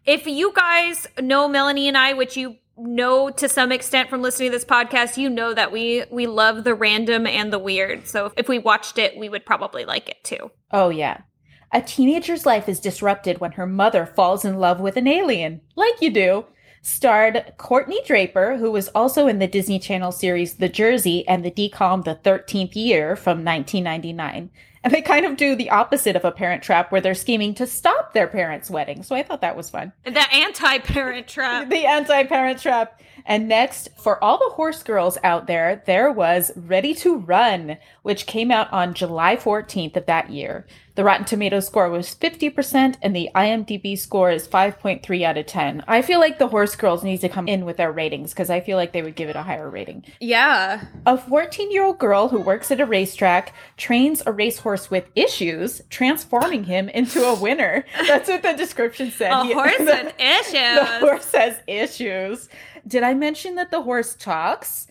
if 0.05 0.25
you 0.25 0.51
guys 0.55 1.07
know 1.21 1.47
Melanie 1.47 1.87
and 1.87 1.95
I, 1.97 2.13
which 2.13 2.35
you 2.35 2.55
know 2.77 3.29
to 3.29 3.49
some 3.49 3.71
extent 3.71 4.09
from 4.09 4.21
listening 4.21 4.51
to 4.51 4.57
this 4.57 4.65
podcast, 4.65 5.17
you 5.17 5.29
know 5.29 5.53
that 5.53 5.71
we 5.71 6.03
we 6.11 6.27
love 6.27 6.63
the 6.63 6.75
random 6.75 7.25
and 7.27 7.51
the 7.51 7.59
weird. 7.59 8.07
So 8.07 8.31
if 8.37 8.47
we 8.47 8.59
watched 8.59 8.97
it, 8.97 9.17
we 9.17 9.29
would 9.29 9.45
probably 9.45 9.85
like 9.85 10.09
it 10.09 10.23
too. 10.23 10.51
Oh, 10.71 10.89
yeah. 10.89 11.21
A 11.73 11.81
teenager's 11.81 12.45
life 12.45 12.69
is 12.69 12.79
disrupted 12.79 13.39
when 13.39 13.53
her 13.53 13.67
mother 13.67 14.05
falls 14.05 14.45
in 14.45 14.57
love 14.57 14.79
with 14.79 14.95
an 14.95 15.07
alien, 15.07 15.61
like 15.75 16.01
you 16.01 16.11
do. 16.11 16.45
Starred 16.81 17.53
Courtney 17.57 18.01
Draper, 18.05 18.55
who 18.55 18.71
was 18.71 18.87
also 18.89 19.27
in 19.27 19.39
the 19.39 19.47
Disney 19.47 19.77
Channel 19.77 20.13
series 20.13 20.53
The 20.53 20.69
Jersey 20.69 21.27
and 21.27 21.43
the 21.43 21.51
DCOM 21.51 22.05
The 22.05 22.15
13th 22.15 22.75
Year 22.75 23.17
from 23.17 23.43
1999. 23.43 24.49
And 24.83 24.93
they 24.93 25.01
kind 25.01 25.25
of 25.25 25.37
do 25.37 25.55
the 25.55 25.69
opposite 25.69 26.15
of 26.15 26.25
a 26.25 26.31
parent 26.31 26.63
trap 26.63 26.91
where 26.91 27.01
they're 27.01 27.15
scheming 27.15 27.53
to 27.55 27.67
stop 27.67 28.13
their 28.13 28.27
parents' 28.27 28.69
wedding. 28.69 29.03
So 29.03 29.15
I 29.15 29.23
thought 29.23 29.41
that 29.41 29.57
was 29.57 29.69
fun. 29.69 29.93
The 30.03 30.33
anti-parent 30.33 31.27
trap. 31.27 31.69
the 31.69 31.85
anti-parent 31.85 32.59
trap. 32.59 33.01
And 33.25 33.47
next, 33.49 33.89
for 33.97 34.23
all 34.23 34.37
the 34.37 34.55
horse 34.55 34.83
girls 34.83 35.17
out 35.23 35.47
there, 35.47 35.83
there 35.85 36.11
was 36.11 36.51
Ready 36.55 36.93
to 36.95 37.17
Run, 37.17 37.77
which 38.03 38.25
came 38.25 38.51
out 38.51 38.71
on 38.71 38.93
July 38.93 39.35
14th 39.35 39.97
of 39.97 40.05
that 40.05 40.29
year. 40.29 40.65
The 40.97 41.03
Rotten 41.03 41.25
Tomatoes 41.25 41.67
score 41.67 41.91
was 41.91 42.15
50%, 42.15 42.95
and 43.03 43.15
the 43.15 43.29
IMDb 43.35 43.95
score 43.95 44.31
is 44.31 44.47
5.3 44.47 45.23
out 45.23 45.37
of 45.37 45.45
10. 45.45 45.83
I 45.87 46.01
feel 46.01 46.19
like 46.19 46.39
the 46.39 46.47
horse 46.47 46.75
girls 46.75 47.03
need 47.03 47.19
to 47.19 47.29
come 47.29 47.47
in 47.47 47.65
with 47.65 47.77
their 47.77 47.91
ratings 47.91 48.31
because 48.31 48.49
I 48.49 48.61
feel 48.61 48.77
like 48.77 48.93
they 48.93 49.03
would 49.03 49.15
give 49.15 49.29
it 49.29 49.35
a 49.35 49.43
higher 49.43 49.69
rating. 49.69 50.05
Yeah. 50.19 50.85
A 51.05 51.15
14 51.15 51.71
year 51.71 51.83
old 51.83 51.99
girl 51.99 52.29
who 52.29 52.39
works 52.39 52.71
at 52.71 52.79
a 52.79 52.85
racetrack 52.87 53.53
trains 53.77 54.23
a 54.25 54.31
racehorse 54.31 54.66
with 54.91 55.05
issues, 55.15 55.81
transforming 55.89 56.63
him 56.63 56.89
into 56.89 57.23
a 57.23 57.39
winner. 57.39 57.85
That's 58.07 58.27
what 58.29 58.41
the 58.43 58.53
description 58.53 59.11
said. 59.11 59.31
A 59.31 59.43
He- 59.45 59.53
horse 59.53 59.75
the- 59.77 59.85
with 59.85 60.13
issues. 60.19 60.51
the 60.53 60.99
horse 60.99 61.31
has 61.31 61.55
issues. 61.67 62.49
Did 62.87 63.03
I 63.03 63.13
mention 63.13 63.55
that 63.55 63.71
the 63.71 63.81
horse 63.81 64.15
talks? 64.15 64.87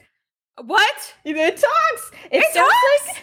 What? 0.65 1.15
It 1.25 1.35
talks. 1.57 2.11
It, 2.31 2.43
It 2.43 2.55
sounds 2.55 2.73
talks? 2.73 3.07
like 3.19 3.23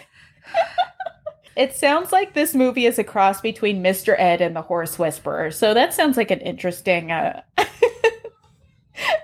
it 1.56 1.74
sounds 1.74 2.12
like 2.12 2.34
this 2.34 2.54
movie 2.54 2.86
is 2.86 2.98
a 2.98 3.04
cross 3.04 3.40
between 3.40 3.82
Mr. 3.82 4.14
Ed 4.18 4.40
and 4.40 4.54
the 4.54 4.62
Horse 4.62 4.98
Whisperer. 4.98 5.50
So 5.50 5.74
that 5.74 5.92
sounds 5.94 6.16
like 6.16 6.30
an 6.30 6.40
interesting, 6.40 7.10
uh, 7.12 7.42
interesting 7.58 8.14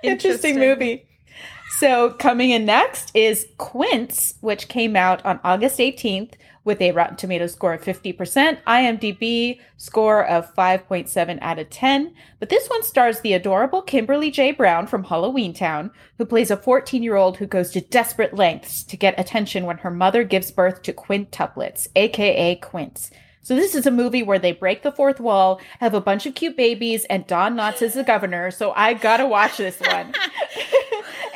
Interesting. 0.02 0.58
movie. 0.58 1.06
So 1.78 2.10
coming 2.10 2.50
in 2.50 2.64
next 2.66 3.10
is 3.14 3.46
Quints, 3.58 4.34
which 4.40 4.68
came 4.68 4.96
out 4.96 5.24
on 5.24 5.40
August 5.44 5.78
18th 5.78 6.32
with 6.64 6.80
a 6.80 6.92
Rotten 6.92 7.16
Tomatoes 7.16 7.52
score 7.52 7.72
of 7.72 7.82
50%, 7.82 8.58
IMDb 8.66 9.60
score 9.76 10.24
of 10.26 10.54
5.7 10.54 11.38
out 11.40 11.58
of 11.58 11.70
10. 11.70 12.14
But 12.38 12.48
this 12.48 12.68
one 12.68 12.82
stars 12.82 13.20
the 13.20 13.32
adorable 13.32 13.82
Kimberly 13.82 14.30
J. 14.30 14.52
Brown 14.52 14.86
from 14.86 15.04
Halloween 15.04 15.54
Town, 15.54 15.90
who 16.18 16.24
plays 16.24 16.50
a 16.50 16.56
14 16.56 17.02
year 17.02 17.16
old 17.16 17.38
who 17.38 17.46
goes 17.46 17.70
to 17.72 17.80
desperate 17.80 18.34
lengths 18.34 18.82
to 18.84 18.96
get 18.96 19.18
attention 19.18 19.64
when 19.64 19.78
her 19.78 19.90
mother 19.90 20.22
gives 20.24 20.50
birth 20.50 20.82
to 20.82 20.92
quintuplets, 20.92 21.88
aka 21.96 22.56
Quints. 22.56 23.10
So 23.42 23.56
this 23.56 23.74
is 23.74 23.86
a 23.86 23.90
movie 23.90 24.22
where 24.22 24.38
they 24.38 24.52
break 24.52 24.82
the 24.82 24.92
fourth 24.92 25.18
wall, 25.18 25.60
have 25.78 25.94
a 25.94 26.00
bunch 26.00 26.26
of 26.26 26.34
cute 26.34 26.56
babies, 26.56 27.04
and 27.06 27.26
Don 27.26 27.56
Knotts 27.56 27.80
is 27.80 27.94
the 27.94 28.04
governor. 28.04 28.50
So 28.50 28.72
I 28.72 28.94
gotta 28.94 29.26
watch 29.26 29.56
this 29.56 29.80
one. 29.80 30.14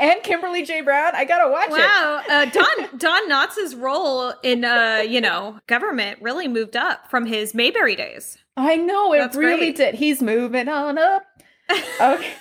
and 0.04 0.22
Kimberly 0.22 0.64
J. 0.64 0.82
Brown, 0.82 1.12
I 1.14 1.24
gotta 1.24 1.50
watch 1.50 1.68
it. 1.68 1.72
Wow, 1.72 2.22
uh, 2.28 2.44
Don 2.46 2.98
Don 2.98 3.30
Knotts' 3.30 3.80
role 3.80 4.34
in 4.42 4.64
uh, 4.64 5.02
you 5.06 5.20
know 5.20 5.58
government 5.66 6.20
really 6.20 6.46
moved 6.48 6.76
up 6.76 7.10
from 7.10 7.26
his 7.26 7.54
Mayberry 7.54 7.96
days. 7.96 8.38
I 8.56 8.76
know 8.76 9.12
it 9.14 9.18
That's 9.18 9.36
really 9.36 9.72
great. 9.72 9.76
did. 9.76 9.94
He's 9.94 10.22
moving 10.22 10.68
on 10.68 10.98
up. 10.98 11.24
Okay. 12.00 12.32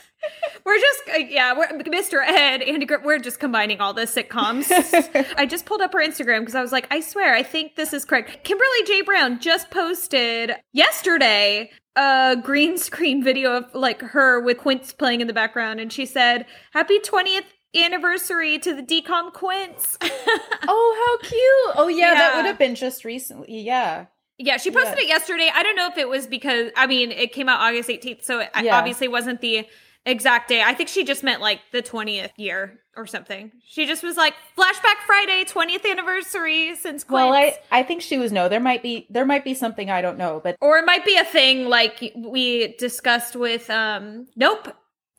We're 0.66 0.80
just 0.80 1.02
uh, 1.14 1.18
yeah, 1.18 1.58
we're 1.58 1.68
Mr. 1.68 2.24
Ed 2.26 2.62
Andy. 2.62 2.88
We're 3.04 3.20
just 3.20 3.40
combining 3.40 3.82
all 3.82 3.94
the 3.94 4.04
sitcoms. 4.04 4.68
I 5.38 5.46
just 5.46 5.66
pulled 5.66 5.82
up 5.82 5.94
her 5.94 6.00
Instagram 6.00 6.40
because 6.40 6.56
I 6.56 6.62
was 6.62 6.72
like, 6.72 6.88
I 6.90 7.02
swear, 7.02 7.36
I 7.36 7.44
think 7.44 7.76
this 7.76 7.92
is 7.94 8.06
correct. 8.06 8.44
Kimberly 8.44 8.84
J. 8.86 9.02
Brown 9.02 9.40
just 9.40 9.70
posted 9.72 10.52
yesterday 10.72 11.70
a 11.96 12.38
green 12.42 12.78
screen 12.78 13.24
video 13.24 13.58
of 13.58 13.66
like 13.76 14.02
her 14.02 14.40
with 14.40 14.58
Quints 14.60 14.94
playing 14.94 15.22
in 15.22 15.28
the 15.28 15.34
background, 15.34 15.80
and 15.80 15.92
she 15.92 16.06
said, 16.06 16.46
"Happy 16.72 17.00
20th." 17.00 17.44
Anniversary 17.76 18.60
to 18.60 18.76
the 18.76 18.84
DCOM 18.84 19.34
Quints. 19.34 19.98
oh, 20.04 21.20
how 21.22 21.28
cute. 21.28 21.76
Oh, 21.76 21.88
yeah, 21.88 22.14
that 22.14 22.36
would 22.36 22.46
have 22.46 22.60
been 22.60 22.76
just 22.76 23.04
recently. 23.04 23.62
Yeah. 23.62 24.06
Yeah, 24.38 24.58
she 24.58 24.70
posted 24.70 25.00
Yeah. 25.00 25.06
it 25.06 25.08
yesterday. 25.08 25.50
I 25.52 25.64
don't 25.64 25.76
know 25.76 25.88
if 25.88 25.98
it 25.98 26.08
was 26.08 26.28
because 26.28 26.70
I 26.78 26.86
mean 26.86 27.12
it 27.12 27.34
came 27.34 27.50
out 27.50 27.60
August 27.62 27.90
18th, 27.90 28.24
so 28.24 28.42
it 28.42 28.52
Yeah. 28.62 28.78
obviously 28.78 29.08
wasn't 29.08 29.42
the 29.42 29.66
exact 30.06 30.50
day. 30.50 30.62
I 30.62 30.74
think 30.74 30.90
she 30.90 31.04
just 31.04 31.24
meant 31.24 31.42
like 31.42 31.60
the 31.72 31.82
20th 31.82 32.32
year 32.38 32.80
or 32.96 33.08
something. 33.08 33.52
She 33.66 33.86
just 33.86 34.04
was 34.04 34.18
like 34.18 34.34
flashback 34.58 34.98
Friday, 35.06 35.46
20th 35.46 35.90
anniversary 35.90 36.76
since 36.76 37.04
Quints. 37.04 37.12
Well, 37.12 37.34
I, 37.34 37.58
I 37.72 37.84
think 37.84 38.02
she 38.02 38.18
was 38.18 38.32
no. 38.32 38.50
There 38.50 38.60
might 38.60 38.84
be 38.84 39.08
there 39.10 39.26
might 39.26 39.44
be 39.44 39.54
something 39.54 39.90
I 39.90 40.02
don't 40.02 40.18
know, 40.18 40.42
but 40.44 40.58
or 40.62 40.78
it 40.78 40.86
might 40.86 41.06
be 41.06 41.16
a 41.18 41.24
thing 41.26 41.66
like 41.68 42.14
we 42.16 42.76
discussed 42.78 43.36
with 43.36 43.70
um 43.70 44.28
nope. 44.36 44.76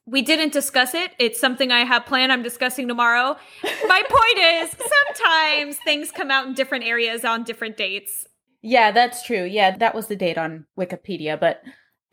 We 0.06 0.20
didn't 0.20 0.52
discuss 0.52 0.92
it. 0.92 1.12
It's 1.18 1.40
something 1.40 1.72
I 1.72 1.84
have 1.86 2.04
planned. 2.04 2.30
I'm 2.30 2.42
discussing 2.42 2.86
tomorrow. 2.88 3.36
My 3.62 4.02
point 4.08 4.38
is, 4.38 4.76
sometimes 5.16 5.78
things 5.78 6.10
come 6.10 6.30
out 6.30 6.46
in 6.46 6.52
different 6.52 6.84
areas 6.84 7.24
on 7.24 7.42
different 7.42 7.78
dates. 7.78 8.26
yeah, 8.60 8.92
that's 8.92 9.22
true. 9.22 9.44
Yeah, 9.44 9.78
that 9.78 9.94
was 9.94 10.08
the 10.08 10.16
date 10.16 10.36
on 10.36 10.66
Wikipedia, 10.78 11.40
but 11.40 11.62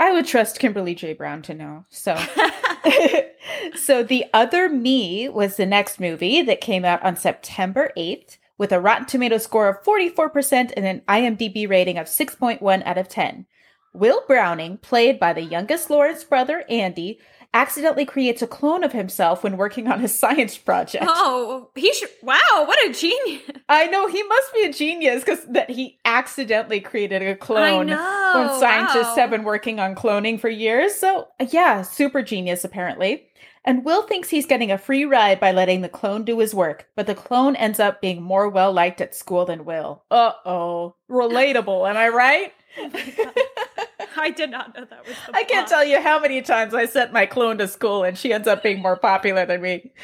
I 0.02 0.12
would 0.12 0.26
trust 0.26 0.58
Kimberly 0.58 0.96
J. 0.96 1.14
Brown 1.14 1.44
to 1.44 1.54
know. 1.54 1.86
So 1.90 2.18
so 3.76 4.02
the 4.02 4.26
other 4.34 4.68
me 4.68 5.30
was 5.30 5.58
the 5.58 5.66
next 5.68 6.00
movie 6.00 6.42
that 6.42 6.60
came 6.60 6.84
out 6.84 7.04
on 7.04 7.16
September 7.16 7.92
8th 7.96 8.38
with 8.58 8.72
a 8.72 8.80
Rotten 8.80 9.06
Tomato 9.06 9.38
score 9.38 9.70
of 9.70 9.84
44% 9.84 10.74
and 10.76 10.86
an 10.88 11.02
IMDb 11.08 11.70
rating 11.70 12.00
of 12.00 12.08
6.1 12.08 12.84
out 12.84 12.98
of 12.98 13.10
10. 13.10 13.46
Will 13.94 14.24
Browning, 14.28 14.78
played 14.78 15.20
by 15.20 15.34
the 15.34 15.42
youngest 15.42 15.92
Lawrence 15.92 16.24
brother, 16.24 16.64
Andy, 16.68 17.20
accidentally 17.54 18.06
creates 18.06 18.42
a 18.42 18.48
clone 18.48 18.84
of 18.84 18.94
himself 18.94 19.44
when 19.44 19.58
working 19.58 19.88
on 19.88 20.00
his 20.00 20.18
science 20.18 20.58
project. 20.58 21.06
Oh, 21.08 21.70
he 21.76 21.94
should. 21.94 22.10
Wow, 22.24 22.38
what 22.66 22.80
a 22.88 22.94
genius! 22.94 23.44
I 23.68 23.88
know 23.88 24.08
he 24.08 24.24
must 24.24 24.54
be 24.54 24.64
a 24.64 24.74
genius 24.74 25.24
because 25.24 25.46
that 25.46 25.70
he 25.70 26.00
accidentally 26.06 26.80
created 26.80 27.22
a 27.22 27.36
clone 27.36 27.88
know, 27.88 28.32
when 28.36 28.60
scientists 28.60 29.16
wow. 29.16 29.16
have 29.16 29.30
been 29.30 29.44
working 29.44 29.80
on 29.80 29.96
cloning 29.96 30.40
for 30.40 30.50
years. 30.50 30.96
So 30.96 31.28
yeah, 31.50 31.82
super 31.82 32.22
genius 32.22 32.64
apparently. 32.64 33.28
And 33.64 33.86
Will 33.86 34.02
thinks 34.02 34.30
he's 34.30 34.48
getting 34.48 34.72
a 34.72 34.78
free 34.78 35.06
ride 35.06 35.40
by 35.40 35.52
letting 35.52 35.82
the 35.82 35.90
clone 35.90 36.26
do 36.26 36.40
his 36.40 36.56
work, 36.56 36.88
but 36.96 37.06
the 37.06 37.14
clone 37.14 37.56
ends 37.56 37.80
up 37.80 38.02
being 38.02 38.22
more 38.22 38.50
well 38.50 38.74
liked 38.74 39.02
at 39.02 39.14
school 39.14 39.46
than 39.46 39.66
Will. 39.66 40.04
Uh 40.10 40.34
oh, 40.46 40.96
relatable. 41.10 41.88
Am 41.90 41.98
I 41.98 42.10
right? 42.10 42.54
I 44.18 44.30
did 44.30 44.52
not 44.52 44.76
know 44.76 44.86
that 44.86 45.08
was. 45.08 45.16
The 45.28 45.36
I 45.36 45.44
can't 45.44 45.68
tell 45.68 45.84
you 45.84 46.02
how 46.02 46.20
many 46.20 46.42
times 46.42 46.74
I 46.74 46.86
sent 46.86 47.14
my 47.14 47.26
clone 47.26 47.58
to 47.60 47.68
school 47.68 48.04
and 48.04 48.18
she 48.18 48.34
ends 48.34 48.48
up 48.48 48.64
being 48.64 48.82
more 48.82 48.98
popular 48.98 49.46
than 49.46 49.62
me. 49.62 49.92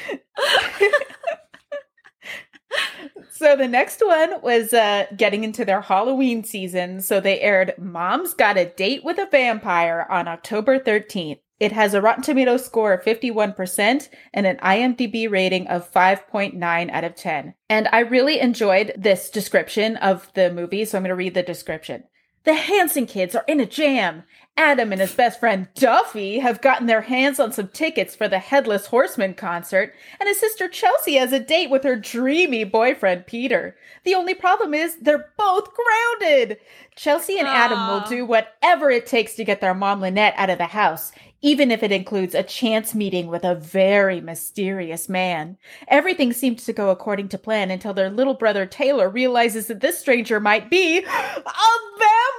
so 3.30 3.56
the 3.56 3.68
next 3.68 4.00
one 4.04 4.40
was 4.42 4.72
uh, 4.72 5.06
getting 5.16 5.44
into 5.44 5.64
their 5.64 5.80
Halloween 5.80 6.44
season. 6.44 7.00
So 7.00 7.20
they 7.20 7.40
aired 7.40 7.74
Mom's 7.78 8.34
Got 8.34 8.58
a 8.58 8.66
Date 8.66 9.04
with 9.04 9.18
a 9.18 9.26
Vampire 9.26 10.06
on 10.08 10.28
October 10.28 10.78
13th. 10.78 11.40
It 11.60 11.72
has 11.72 11.92
a 11.92 12.00
Rotten 12.00 12.22
Tomato 12.22 12.56
score 12.56 12.92
of 12.92 13.02
51% 13.02 14.08
and 14.32 14.46
an 14.46 14.58
IMDb 14.58 15.28
rating 15.28 15.66
of 15.66 15.90
5.9 15.92 16.90
out 16.90 17.04
of 17.04 17.16
10. 17.16 17.54
And 17.68 17.88
I 17.90 17.98
really 18.00 18.38
enjoyed 18.38 18.92
this 18.96 19.28
description 19.28 19.96
of 19.96 20.32
the 20.34 20.52
movie, 20.52 20.84
so 20.84 20.96
I'm 20.96 21.02
going 21.02 21.08
to 21.08 21.16
read 21.16 21.34
the 21.34 21.42
description. 21.42 22.04
The 22.48 22.54
Hanson 22.54 23.04
kids 23.04 23.34
are 23.34 23.44
in 23.46 23.60
a 23.60 23.66
jam. 23.66 24.22
Adam 24.56 24.90
and 24.90 25.02
his 25.02 25.12
best 25.12 25.38
friend 25.38 25.68
Duffy 25.74 26.38
have 26.38 26.62
gotten 26.62 26.86
their 26.86 27.02
hands 27.02 27.38
on 27.38 27.52
some 27.52 27.68
tickets 27.68 28.16
for 28.16 28.26
the 28.26 28.38
Headless 28.38 28.86
Horseman 28.86 29.34
concert, 29.34 29.94
and 30.18 30.26
his 30.26 30.40
sister 30.40 30.66
Chelsea 30.66 31.16
has 31.16 31.34
a 31.34 31.40
date 31.40 31.68
with 31.68 31.84
her 31.84 31.94
dreamy 31.94 32.64
boyfriend 32.64 33.26
Peter. 33.26 33.76
The 34.04 34.14
only 34.14 34.32
problem 34.32 34.72
is 34.72 34.96
they're 34.96 35.30
both 35.36 35.68
grounded. 35.74 36.56
Chelsea 36.96 37.38
and 37.38 37.46
Adam 37.46 37.86
will 37.86 38.08
do 38.08 38.24
whatever 38.24 38.90
it 38.90 39.04
takes 39.04 39.34
to 39.34 39.44
get 39.44 39.60
their 39.60 39.74
mom 39.74 40.00
Lynette 40.00 40.32
out 40.38 40.48
of 40.48 40.56
the 40.56 40.68
house, 40.68 41.12
even 41.42 41.70
if 41.70 41.82
it 41.82 41.92
includes 41.92 42.34
a 42.34 42.42
chance 42.42 42.94
meeting 42.94 43.26
with 43.26 43.44
a 43.44 43.56
very 43.56 44.22
mysterious 44.22 45.06
man. 45.06 45.58
Everything 45.86 46.32
seems 46.32 46.64
to 46.64 46.72
go 46.72 46.88
according 46.88 47.28
to 47.28 47.36
plan 47.36 47.70
until 47.70 47.92
their 47.92 48.08
little 48.08 48.32
brother 48.32 48.64
Taylor 48.64 49.10
realizes 49.10 49.66
that 49.66 49.80
this 49.80 49.98
stranger 49.98 50.40
might 50.40 50.70
be 50.70 50.98
a 51.04 51.88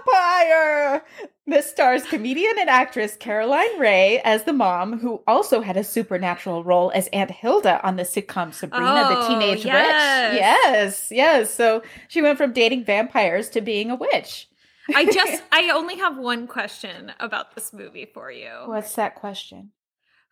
vampire. 0.05 1.03
This 1.47 1.69
stars 1.69 2.03
comedian 2.03 2.53
and 2.59 2.69
actress 2.69 3.15
Caroline 3.15 3.79
Rhea 3.79 4.21
as 4.23 4.43
the 4.43 4.53
mom, 4.53 4.99
who 4.99 5.23
also 5.25 5.61
had 5.61 5.77
a 5.77 5.83
supernatural 5.83 6.63
role 6.63 6.91
as 6.93 7.07
Aunt 7.07 7.31
Hilda 7.31 7.85
on 7.85 7.95
the 7.95 8.03
sitcom 8.03 8.53
Sabrina 8.53 9.07
the 9.09 9.17
Oh, 9.17 9.27
Teenage 9.27 9.65
yes. 9.65 10.31
Witch. 10.33 10.41
Yes, 10.41 11.07
yes. 11.11 11.53
So 11.53 11.81
she 12.07 12.21
went 12.21 12.37
from 12.37 12.53
dating 12.53 12.85
vampires 12.85 13.49
to 13.49 13.61
being 13.61 13.89
a 13.89 13.95
witch. 13.95 14.47
I 14.95 15.05
just 15.05 15.41
I 15.51 15.71
only 15.73 15.97
have 15.97 16.17
one 16.17 16.45
question 16.47 17.11
about 17.19 17.55
this 17.55 17.73
movie 17.73 18.09
for 18.13 18.31
you. 18.31 18.51
What's 18.65 18.93
that 18.95 19.15
question? 19.15 19.71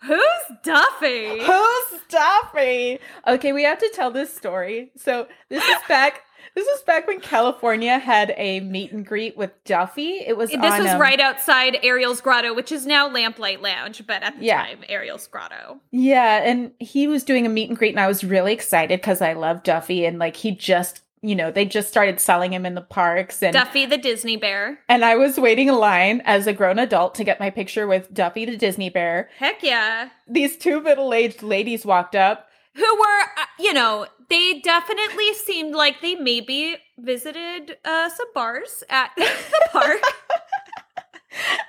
Who's 0.03 0.21
Duffy? 0.63 1.39
Who's 1.43 2.01
Duffy? 2.07 2.99
Okay, 3.27 3.51
we 3.51 3.63
have 3.63 3.79
to 3.79 3.91
tell 3.95 4.11
this 4.11 4.31
story. 4.31 4.91
So 4.95 5.27
this 5.49 5.63
is 5.63 5.77
back. 5.87 6.21
This 6.55 6.65
was 6.65 6.81
back 6.83 7.05
when 7.07 7.19
California 7.19 7.99
had 7.99 8.33
a 8.35 8.61
meet 8.61 8.91
and 8.91 9.05
greet 9.05 9.37
with 9.37 9.51
Duffy. 9.63 10.19
It 10.25 10.35
was 10.37 10.49
This 10.49 10.59
on, 10.59 10.83
was 10.83 10.91
um, 10.93 11.01
right 11.01 11.19
outside 11.19 11.77
Ariel's 11.83 12.19
Grotto, 12.21 12.53
which 12.53 12.71
is 12.71 12.85
now 12.87 13.07
Lamplight 13.07 13.61
Lounge, 13.61 14.05
but 14.07 14.23
at 14.23 14.39
the 14.39 14.45
Yeah. 14.45 14.63
time, 14.65 14.83
Ariel's 14.89 15.27
Grotto. 15.27 15.79
Yeah, 15.91 16.41
and 16.43 16.71
he 16.79 17.07
was 17.07 17.23
doing 17.23 17.45
a 17.45 17.49
meet 17.49 17.69
and 17.69 17.77
greet, 17.77 17.91
and 17.91 17.99
I 17.99 18.07
was 18.07 18.23
really 18.23 18.53
excited 18.53 18.99
because 19.01 19.21
I 19.21 19.33
love 19.33 19.61
Duffy, 19.63 20.05
and 20.05 20.17
like 20.17 20.35
he 20.37 20.51
just, 20.51 21.01
you 21.21 21.35
know, 21.35 21.51
they 21.51 21.65
just 21.65 21.89
started 21.89 22.19
selling 22.19 22.53
him 22.53 22.65
in 22.65 22.73
the 22.73 22.81
parks, 22.81 23.43
and 23.43 23.53
Duffy 23.53 23.85
the 23.85 23.97
Disney 23.97 24.35
Bear. 24.37 24.79
and 24.89 25.05
I 25.05 25.15
was 25.15 25.39
waiting 25.39 25.67
in 25.67 25.75
line 25.75 26.21
as 26.25 26.47
a 26.47 26.53
grown 26.53 26.79
adult 26.79 27.13
to 27.15 27.23
get 27.23 27.39
my 27.39 27.49
picture 27.51 27.85
with 27.85 28.11
Duffy 28.13 28.45
the 28.45 28.57
Disney 28.57 28.89
Bear. 28.89 29.29
Heck 29.37 29.61
yeah. 29.61 30.09
These 30.27 30.57
two 30.57 30.81
middle 30.81 31.13
aged 31.13 31.43
ladies 31.43 31.85
walked 31.85 32.15
up. 32.15 32.46
Who 32.77 32.95
were, 32.99 33.21
uh, 33.37 33.45
you 33.59 33.73
know, 33.73 34.07
they 34.29 34.59
definitely 34.59 35.33
seemed 35.33 35.73
like 35.75 36.01
they 36.01 36.15
maybe 36.15 36.77
visited 36.97 37.77
uh, 37.83 38.09
some 38.09 38.27
bars 38.33 38.83
at 38.89 39.11
the 39.17 39.29
park. 39.71 40.01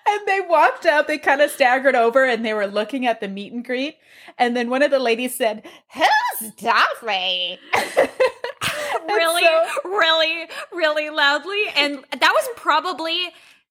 And 0.07 0.21
they 0.27 0.41
walked 0.41 0.87
up, 0.87 1.07
they 1.07 1.19
kind 1.19 1.41
of 1.43 1.51
staggered 1.51 1.95
over 1.95 2.25
and 2.25 2.45
they 2.45 2.55
were 2.55 2.67
looking 2.67 3.07
at 3.07 3.21
the 3.21 3.29
meet 3.29 3.53
and 3.53 3.65
greet. 3.65 3.97
And 4.39 4.57
then 4.57 4.71
one 4.71 4.83
of 4.83 4.91
the 4.91 4.99
ladies 4.99 5.35
said, 5.35 5.67
Who's? 5.95 6.53
And 9.01 9.17
really, 9.17 9.43
so- 9.43 9.67
really, 9.91 10.47
really 10.73 11.11
loudly. 11.11 11.63
And 11.77 12.05
that 12.11 12.33
was 12.35 12.49
probably 12.57 13.29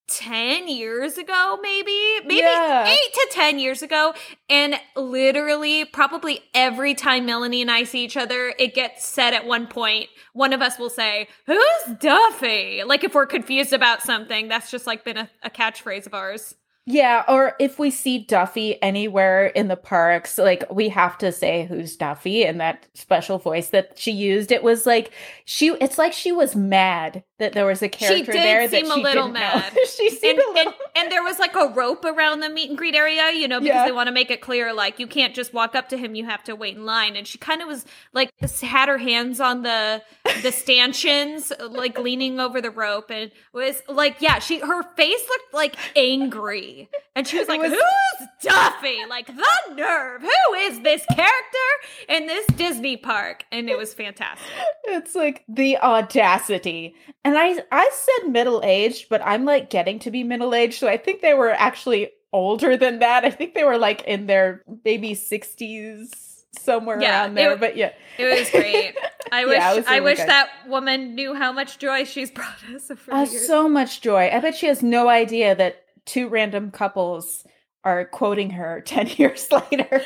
10 0.10 0.68
years 0.68 1.18
ago, 1.18 1.60
maybe, 1.62 2.20
maybe 2.26 2.36
Yeah. 2.42 2.88
eight 2.88 3.14
to 3.14 3.28
10 3.32 3.60
years 3.60 3.82
ago. 3.82 4.14
And 4.50 4.80
literally, 4.96 5.86
probably 5.86 6.42
every 6.54 6.94
time 6.96 7.26
Melanie 7.26 7.62
and 7.62 7.72
I 7.72 7.84
see 7.84 8.04
each 8.04 8.18
other, 8.18 8.54
it 8.58 8.74
gets 8.74 9.06
said 9.06 9.34
at 9.34 9.46
one 9.46 9.68
point, 9.68 10.10
one 10.34 10.54
of 10.54 10.62
us 10.62 10.80
will 10.80 10.90
say, 10.90 11.28
Who's 11.46 11.96
Duffy? 12.00 12.84
Like 12.86 13.04
if 13.04 13.14
we're 13.16 13.26
confused 13.26 13.74
about 13.74 14.02
something, 14.02 14.48
that's 14.48 14.72
just 14.72 14.88
like 14.88 15.04
been 15.04 15.18
a, 15.18 15.30
a 15.44 15.50
catchphrase 15.50 16.06
of 16.06 16.14
ours. 16.14 16.56
Yeah, 16.90 17.26
or 17.28 17.54
if 17.60 17.80
we 17.80 17.92
see 17.92 18.20
Duffy 18.20 18.82
anywhere 18.82 19.48
in 19.48 19.68
the 19.68 19.76
parks, 19.76 20.38
like 20.38 20.64
we 20.72 20.88
have 20.88 21.18
to 21.18 21.34
say 21.34 21.66
who's 21.66 21.98
Duffy 21.98 22.46
and 22.46 22.62
that 22.62 22.88
special 22.94 23.40
voice 23.40 23.68
that 23.70 24.00
she 24.00 24.12
used. 24.14 24.54
It 24.54 24.64
was 24.64 24.86
like 24.86 25.12
she 25.44 25.68
it's 25.82 25.98
like 25.98 26.14
she 26.14 26.32
was 26.32 26.56
mad 26.56 27.26
that 27.40 27.54
there 27.54 27.66
was 27.66 27.82
a 27.84 27.90
character 27.90 28.32
did 28.32 28.42
there 28.42 28.68
that 28.68 28.72
seem 28.72 28.90
a 28.92 28.96
she 28.96 29.04
little 29.04 29.24
didn't 29.26 29.34
mad. 29.34 29.74
know. 29.74 29.80
she 29.98 30.10
seemed 30.10 30.40
and, 30.40 30.48
a 30.48 30.52
little 30.54 30.74
and, 30.74 30.92
and 30.96 31.12
there 31.12 31.24
was 31.24 31.38
like 31.40 31.56
a 31.56 31.68
rope 31.76 32.04
around 32.06 32.40
the 32.40 32.50
meet 32.50 32.70
and 32.70 32.78
greet 32.78 32.96
area, 32.96 33.32
you 33.32 33.48
know, 33.48 33.60
because 33.60 33.76
Yeah. 33.76 33.86
they 33.86 33.92
want 33.92 34.08
to 34.08 34.12
make 34.14 34.32
it 34.32 34.42
clear, 34.42 34.74
like 34.74 34.98
you 35.00 35.08
can't 35.08 35.36
just 35.36 35.54
walk 35.54 35.76
up 35.76 35.90
to 35.90 35.98
him; 35.98 36.16
you 36.16 36.26
have 36.26 36.44
to 36.46 36.56
wait 36.56 36.76
in 36.76 36.86
line. 36.86 37.16
And 37.16 37.28
she 37.28 37.38
kind 37.38 37.62
of 37.62 37.68
was 37.68 37.86
like 38.14 38.32
had 38.62 38.90
her 38.90 38.98
hands 38.98 39.40
on 39.40 39.62
the 39.64 40.02
the 40.42 40.52
stanchions, 40.52 41.52
like 41.70 42.00
leaning 42.00 42.40
over 42.40 42.60
the 42.62 42.72
rope, 42.72 43.12
and 43.12 43.32
was 43.54 43.82
like, 43.88 44.18
yeah, 44.20 44.40
she 44.40 44.60
her 44.60 44.84
face 44.96 45.22
looked 45.30 45.54
like 45.54 45.76
angry, 45.96 46.90
and 47.16 47.28
she 47.28 47.38
was 47.40 47.48
like, 47.48 47.62
was- 47.62 47.72
"Who's 47.72 48.28
Duffy? 48.42 49.06
Like 49.08 49.28
the 49.28 49.74
nerve? 49.76 50.22
Who 50.22 50.54
is 50.56 50.80
this 50.82 51.06
character 51.14 51.68
in 52.10 52.26
this 52.26 52.48
Disney 52.48 52.98
park?" 52.98 53.46
And 53.52 53.70
it 53.70 53.78
was 53.78 53.94
fantastic. 53.94 54.48
It's 54.86 55.14
like 55.16 55.44
the 55.48 55.78
audacity. 55.78 56.96
And 57.28 57.38
I 57.38 57.62
I 57.74 57.90
said 57.94 58.30
middle 58.32 58.62
aged, 58.64 59.10
but 59.10 59.22
I'm 59.22 59.44
like 59.44 59.70
getting 59.70 60.00
to 60.00 60.12
be 60.12 60.24
middle 60.24 60.56
aged, 60.56 60.80
so 60.80 60.88
I 60.88 60.96
think 60.96 61.20
they 61.22 61.34
were 61.34 61.52
actually 61.52 62.12
older 62.32 62.78
than 62.78 63.00
that. 63.00 63.26
I 63.26 63.32
think 63.32 63.54
they 63.54 63.66
were 63.66 63.78
like 63.78 64.02
in 64.04 64.28
their 64.28 64.64
maybe 64.86 65.12
60s 65.14 66.46
somewhere 66.58 67.02
Yeah, 67.02 67.24
around 67.24 67.36
there. 67.36 67.52
it- 67.52 67.60
but 67.60 67.76
yeah. 67.76 67.92
It 68.18 68.40
was 68.40 68.50
great. 68.50 68.96
I 69.34 69.44
wish 69.46 69.58
Yeah, 69.58 69.74
was 69.76 69.86
I 69.88 70.00
wish 70.00 70.20
good. 70.20 70.30
that 70.30 70.48
woman 70.68 71.16
knew 71.16 71.34
how 71.36 71.52
much 71.52 71.80
joy 71.80 72.06
she's 72.06 72.32
brought 72.32 72.64
us 72.74 72.90
Uh, 73.12 73.26
so 73.26 73.68
much 73.68 74.00
joy. 74.00 74.30
I 74.32 74.40
bet 74.40 74.56
she 74.56 74.68
has 74.68 74.82
no 74.82 75.10
idea 75.10 75.54
that 75.54 75.84
two 76.06 76.30
random 76.30 76.72
couples 76.72 77.46
are 77.84 78.06
quoting 78.06 78.52
her 78.52 78.80
10 78.86 79.08
years 79.18 79.52
later. 79.52 80.02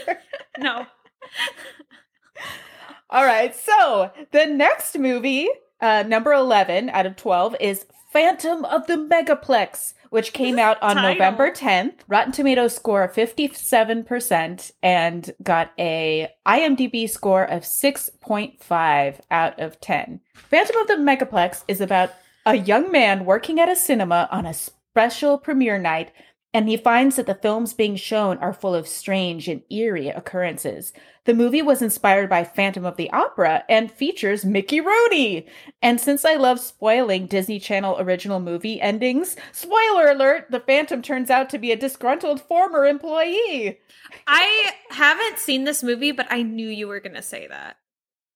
no. 0.58 0.88
All 3.12 3.26
right. 3.26 3.56
So 3.56 4.10
the 4.32 4.48
next 4.48 4.98
movie, 4.98 5.50
uh, 5.82 6.04
number 6.08 6.32
11 6.34 6.90
out 6.90 7.06
of 7.06 7.16
12, 7.16 7.56
is 7.60 7.86
Phantom 8.12 8.66
of 8.66 8.88
the 8.88 8.96
Megaplex, 8.96 9.94
which 10.10 10.34
came 10.34 10.60
out 10.60 10.82
on 10.84 10.96
Title. 10.96 11.14
November 11.14 11.52
10th. 11.52 11.94
Rotten 12.08 12.34
Tomatoes 12.34 12.76
score 12.76 13.04
of 13.04 13.14
57% 13.14 14.72
and 14.84 15.34
got 15.42 15.72
a 15.80 16.28
IMDb 16.46 17.10
score 17.10 17.46
of 17.46 17.64
6.5 17.64 19.20
out 19.32 19.60
of 19.60 19.80
10. 19.80 20.20
Phantom 20.34 20.76
of 20.78 20.88
the 20.88 20.96
Megaplex 20.96 21.64
is 21.70 21.80
about 21.80 22.12
a 22.46 22.56
young 22.56 22.92
man 22.92 23.24
working 23.24 23.60
at 23.60 23.70
a 23.70 23.76
cinema 23.76 24.28
on 24.32 24.46
a 24.46 24.54
special 24.54 25.38
premiere 25.38 25.78
night 25.78 26.12
and 26.54 26.68
he 26.68 26.76
finds 26.76 27.16
that 27.16 27.28
the 27.28 27.36
films 27.36 27.74
being 27.74 27.96
shown 27.96 28.38
are 28.40 28.54
full 28.54 28.76
of 28.76 28.88
strange 28.88 29.48
and 29.48 29.62
eerie 29.70 30.10
occurrences. 30.10 30.92
The 31.24 31.34
movie 31.34 31.62
was 31.62 31.82
inspired 31.82 32.30
by 32.30 32.44
Phantom 32.44 32.84
of 32.84 32.98
the 32.98 33.10
Opera 33.12 33.64
and 33.70 33.92
features 33.92 34.44
Mickey 34.44 34.82
Rooney. 34.82 35.48
And 35.82 36.02
since 36.02 36.26
I 36.26 36.36
love 36.36 36.60
spoiling 36.60 37.28
Disney 37.28 37.60
Channel 37.60 38.00
original 38.00 38.40
movie 38.40 38.82
endings, 38.82 39.36
spoiler 39.52 40.10
alert, 40.10 40.48
the 40.50 40.60
Phantom 40.60 41.02
turns 41.02 41.30
out 41.30 41.50
to 41.52 41.60
be 41.60 41.72
a 41.72 41.78
disgruntled 41.78 42.42
former 42.42 42.86
employee. 42.86 43.80
I 44.28 44.74
haven't 44.90 45.38
seen 45.38 45.64
this 45.64 45.84
movie, 45.84 46.12
but 46.12 46.28
I 46.30 46.42
knew 46.42 46.68
you 46.68 46.88
were 46.88 47.00
going 47.00 47.16
to 47.16 47.22
say 47.22 47.48
that. 47.48 47.78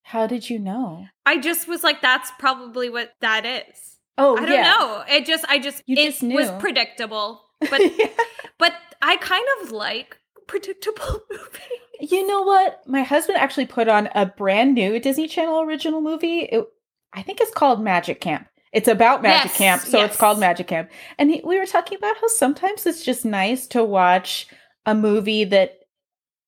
How 0.03 0.27
did 0.27 0.49
you 0.49 0.59
know? 0.59 1.07
I 1.25 1.39
just 1.39 1.67
was 1.67 1.83
like, 1.83 2.01
that's 2.01 2.31
probably 2.37 2.89
what 2.91 3.13
that 3.21 3.45
is. 3.45 3.97
Oh, 4.17 4.37
I 4.37 4.45
don't 4.45 4.51
yeah. 4.51 4.71
know. 4.71 5.03
It 5.09 5.25
just, 5.25 5.43
I 5.49 5.57
just, 5.57 5.81
You 5.87 5.97
it 5.97 6.05
just 6.11 6.21
was 6.21 6.51
predictable. 6.61 7.41
But, 7.69 7.81
but 8.57 8.73
I 9.01 9.17
kind 9.17 9.45
of 9.61 9.71
like 9.71 10.17
predictable 10.47 11.21
movies. 11.31 12.11
You 12.11 12.27
know 12.27 12.41
what? 12.41 12.81
My 12.87 13.03
husband 13.03 13.37
actually 13.37 13.67
put 13.67 13.87
on 13.87 14.09
a 14.15 14.25
brand 14.25 14.75
new 14.75 14.99
Disney 14.99 15.27
Channel 15.27 15.61
original 15.61 16.01
movie. 16.01 16.39
It, 16.39 16.65
I 17.13 17.21
think 17.21 17.39
it's 17.39 17.53
called 17.53 17.81
Magic 17.81 18.19
Camp. 18.19 18.47
It's 18.73 18.89
about 18.89 19.21
Magic 19.21 19.51
Yes, 19.51 19.57
Camp, 19.57 19.81
so 19.83 20.03
it's 20.03 20.17
called 20.17 20.37
Magic 20.37 20.67
Camp. 20.67 20.91
And 21.17 21.29
he, 21.31 21.41
we 21.45 21.57
were 21.57 21.65
talking 21.65 21.97
about 21.97 22.17
how 22.17 22.27
sometimes 22.27 22.85
it's 22.85 23.05
just 23.05 23.23
nice 23.23 23.67
to 23.67 23.85
watch 23.85 24.47
a 24.85 24.93
movie 24.93 25.45
that 25.45 25.79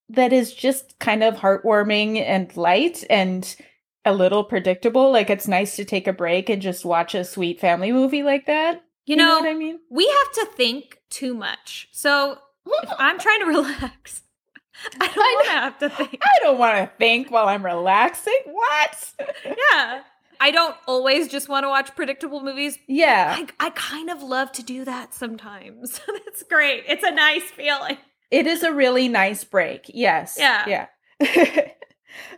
that 0.09 0.33
is 0.33 0.53
just 0.53 0.99
kind 0.99 1.23
of 1.23 1.35
heartwarming 1.35 2.21
and 2.21 2.55
light 2.57 3.05
and 3.09 3.55
a 4.03 4.13
little 4.13 4.43
predictable. 4.43 5.11
Like 5.11 5.29
it's 5.29 5.47
nice 5.47 5.77
to 5.77 5.85
take 5.85 6.05
a 6.05 6.13
break 6.13 6.49
and 6.49 6.61
just 6.61 6.83
watch 6.83 7.15
a 7.15 7.23
sweet 7.23 7.61
family 7.61 7.93
movie 7.93 8.23
like 8.23 8.45
that. 8.47 8.83
You 9.07 9.15
know, 9.15 9.39
what 9.39 9.49
I 9.49 9.53
mean? 9.53 9.79
we 9.89 10.05
have 10.07 10.31
to 10.33 10.45
think 10.55 10.99
too 11.09 11.33
much. 11.33 11.87
So 11.91 12.37
if 12.65 12.89
I'm 12.99 13.17
trying 13.19 13.39
to 13.39 13.45
relax, 13.45 14.21
I 15.01 15.07
don't 15.07 15.17
want 15.17 15.45
to 15.45 15.51
have 15.51 15.77
to 15.79 15.89
think. 16.09 16.19
I 16.21 16.43
don't 16.43 16.57
want 16.59 16.77
to 16.77 16.91
think 16.97 17.31
while 17.31 17.47
I'm 17.47 17.65
relaxing. 17.65 18.37
What? 18.45 19.13
Yeah. 19.45 20.01
I 20.39 20.51
don't 20.51 20.75
always 20.85 21.27
just 21.29 21.49
want 21.49 21.63
to 21.63 21.69
watch 21.69 21.95
predictable 21.95 22.43
movies. 22.43 22.77
yeah. 22.87 23.35
I, 23.59 23.67
I 23.67 23.69
kind 23.71 24.09
of 24.11 24.21
love 24.21 24.51
to 24.51 24.61
do 24.63 24.85
that 24.85 25.13
sometimes. 25.15 25.99
That's 26.07 26.43
great. 26.43 26.83
It's 26.87 27.03
a 27.03 27.09
nice 27.09 27.43
feeling. 27.43 27.97
It 28.29 28.45
is 28.45 28.61
a 28.61 28.71
really 28.71 29.07
nice 29.07 29.43
break. 29.43 29.85
Yes. 29.87 30.35
Yeah. 30.37 30.85
Yeah. 31.21 31.67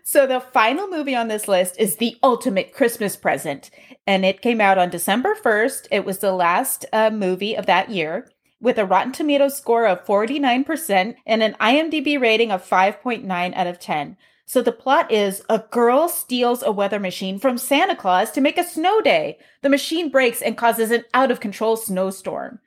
So 0.04 0.26
the 0.26 0.39
final 0.39 0.88
movie 0.88 1.15
on 1.15 1.28
this 1.28 1.48
list 1.48 1.76
is 1.80 1.96
The 1.96 2.18
Ultimate 2.24 2.74
Christmas 2.74 3.15
Present, 3.15 3.70
and 4.06 4.26
it 4.26 4.42
came 4.42 4.62
out 4.62 4.78
on 4.78 4.89
December 4.89 5.36
1st. 5.36 5.88
It 5.92 6.06
was 6.06 6.20
the 6.20 6.32
last 6.32 6.86
uh, 6.92 7.10
movie 7.10 7.56
of 7.56 7.65
that 7.65 7.89
year 7.89 8.30
with 8.62 8.78
a 8.78 8.86
Rotten 8.86 9.13
Tomatoes 9.13 9.58
score 9.58 9.86
of 9.86 10.06
49% 10.06 11.15
and 11.26 11.44
an 11.44 11.56
IMDb 11.62 12.20
rating 12.20 12.52
of 12.52 12.68
5.9 12.68 13.54
out 13.56 13.68
of 13.68 13.80
10. 13.80 14.18
So 14.46 14.62
the 14.62 14.72
plot 14.72 15.12
is 15.12 15.44
a 15.48 15.60
girl 15.60 16.10
steals 16.10 16.63
a 16.63 16.72
weather 16.72 17.00
machine 17.00 17.38
from 17.38 17.58
Santa 17.58 17.96
Claus 17.96 18.32
to 18.32 18.42
make 18.42 18.58
a 18.58 18.63
snow 18.63 19.00
day. 19.00 19.38
The 19.62 19.70
machine 19.70 20.10
breaks 20.10 20.42
and 20.42 20.58
causes 20.58 20.89
an 20.89 21.04
out 21.13 21.30
of 21.30 21.39
control 21.39 21.78
snowstorm. 21.78 22.60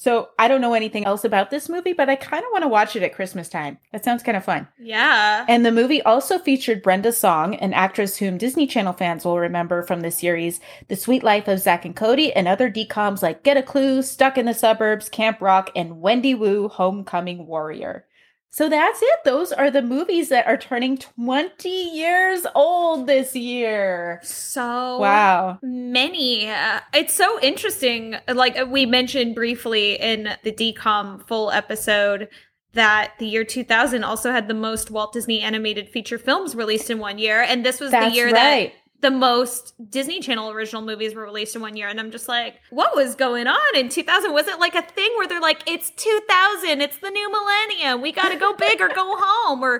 So 0.00 0.30
I 0.38 0.48
don't 0.48 0.62
know 0.62 0.72
anything 0.72 1.04
else 1.04 1.24
about 1.24 1.50
this 1.50 1.68
movie, 1.68 1.92
but 1.92 2.08
I 2.08 2.16
kind 2.16 2.42
of 2.42 2.50
want 2.52 2.62
to 2.62 2.68
watch 2.68 2.96
it 2.96 3.02
at 3.02 3.14
Christmas 3.14 3.50
time. 3.50 3.76
That 3.92 4.02
sounds 4.02 4.22
kind 4.22 4.34
of 4.34 4.42
fun. 4.42 4.66
Yeah. 4.78 5.44
And 5.46 5.66
the 5.66 5.70
movie 5.70 6.00
also 6.00 6.38
featured 6.38 6.82
Brenda 6.82 7.12
Song, 7.12 7.54
an 7.56 7.74
actress 7.74 8.16
whom 8.16 8.38
Disney 8.38 8.66
Channel 8.66 8.94
fans 8.94 9.26
will 9.26 9.38
remember 9.38 9.82
from 9.82 10.00
the 10.00 10.10
series 10.10 10.58
The 10.88 10.96
Sweet 10.96 11.22
Life 11.22 11.48
of 11.48 11.58
Zack 11.58 11.84
and 11.84 11.94
Cody 11.94 12.32
and 12.32 12.48
other 12.48 12.70
DCOMs 12.70 13.20
like 13.22 13.42
Get 13.42 13.58
a 13.58 13.62
Clue, 13.62 14.00
Stuck 14.00 14.38
in 14.38 14.46
the 14.46 14.54
Suburbs, 14.54 15.10
Camp 15.10 15.42
Rock, 15.42 15.68
and 15.76 16.00
Wendy 16.00 16.34
Wu, 16.34 16.68
Homecoming 16.68 17.46
Warrior. 17.46 18.06
So 18.52 18.68
that's 18.68 19.00
it. 19.00 19.18
Those 19.24 19.52
are 19.52 19.70
the 19.70 19.80
movies 19.80 20.28
that 20.30 20.46
are 20.46 20.56
turning 20.56 20.98
20 20.98 21.68
years 21.68 22.44
old 22.54 23.06
this 23.06 23.36
year. 23.36 24.18
So 24.24 24.98
Wow. 24.98 25.60
many. 25.62 26.50
Uh, 26.50 26.80
it's 26.92 27.14
so 27.14 27.40
interesting. 27.40 28.16
Like 28.26 28.58
we 28.66 28.86
mentioned 28.86 29.36
briefly 29.36 29.94
in 30.00 30.36
the 30.42 30.50
DCOM 30.50 31.26
full 31.28 31.52
episode 31.52 32.28
that 32.72 33.12
the 33.18 33.26
year 33.26 33.44
2000 33.44 34.04
also 34.04 34.30
had 34.32 34.48
the 34.48 34.54
most 34.54 34.90
Walt 34.90 35.12
Disney 35.12 35.40
animated 35.40 35.88
feature 35.88 36.18
films 36.18 36.54
released 36.54 36.90
in 36.90 36.98
one 36.98 37.18
year. 37.18 37.42
And 37.42 37.64
this 37.64 37.80
was 37.80 37.90
That's 37.92 38.10
the 38.10 38.16
year 38.16 38.26
right. 38.32 38.72
that 38.72 38.72
the 39.00 39.10
most 39.10 39.72
Disney 39.90 40.20
Channel 40.20 40.50
original 40.50 40.82
movies 40.82 41.14
were 41.14 41.22
released 41.22 41.56
in 41.56 41.62
one 41.62 41.76
year. 41.76 41.88
And 41.88 41.98
I'm 41.98 42.10
just 42.10 42.28
like, 42.28 42.56
what 42.70 42.94
was 42.94 43.14
going 43.14 43.46
on 43.46 43.76
in 43.76 43.88
2000? 43.88 44.32
Was 44.32 44.46
it 44.46 44.58
like 44.60 44.74
a 44.74 44.82
thing 44.82 45.10
where 45.16 45.26
they're 45.26 45.40
like, 45.40 45.62
it's 45.66 45.90
2000, 45.90 46.80
it's 46.80 46.98
the 46.98 47.10
new 47.10 47.30
millennium, 47.30 48.02
we 48.02 48.12
got 48.12 48.28
to 48.30 48.36
go 48.36 48.54
big 48.54 48.80
or 48.80 48.88
go 48.88 49.16
home? 49.18 49.62
Or 49.62 49.78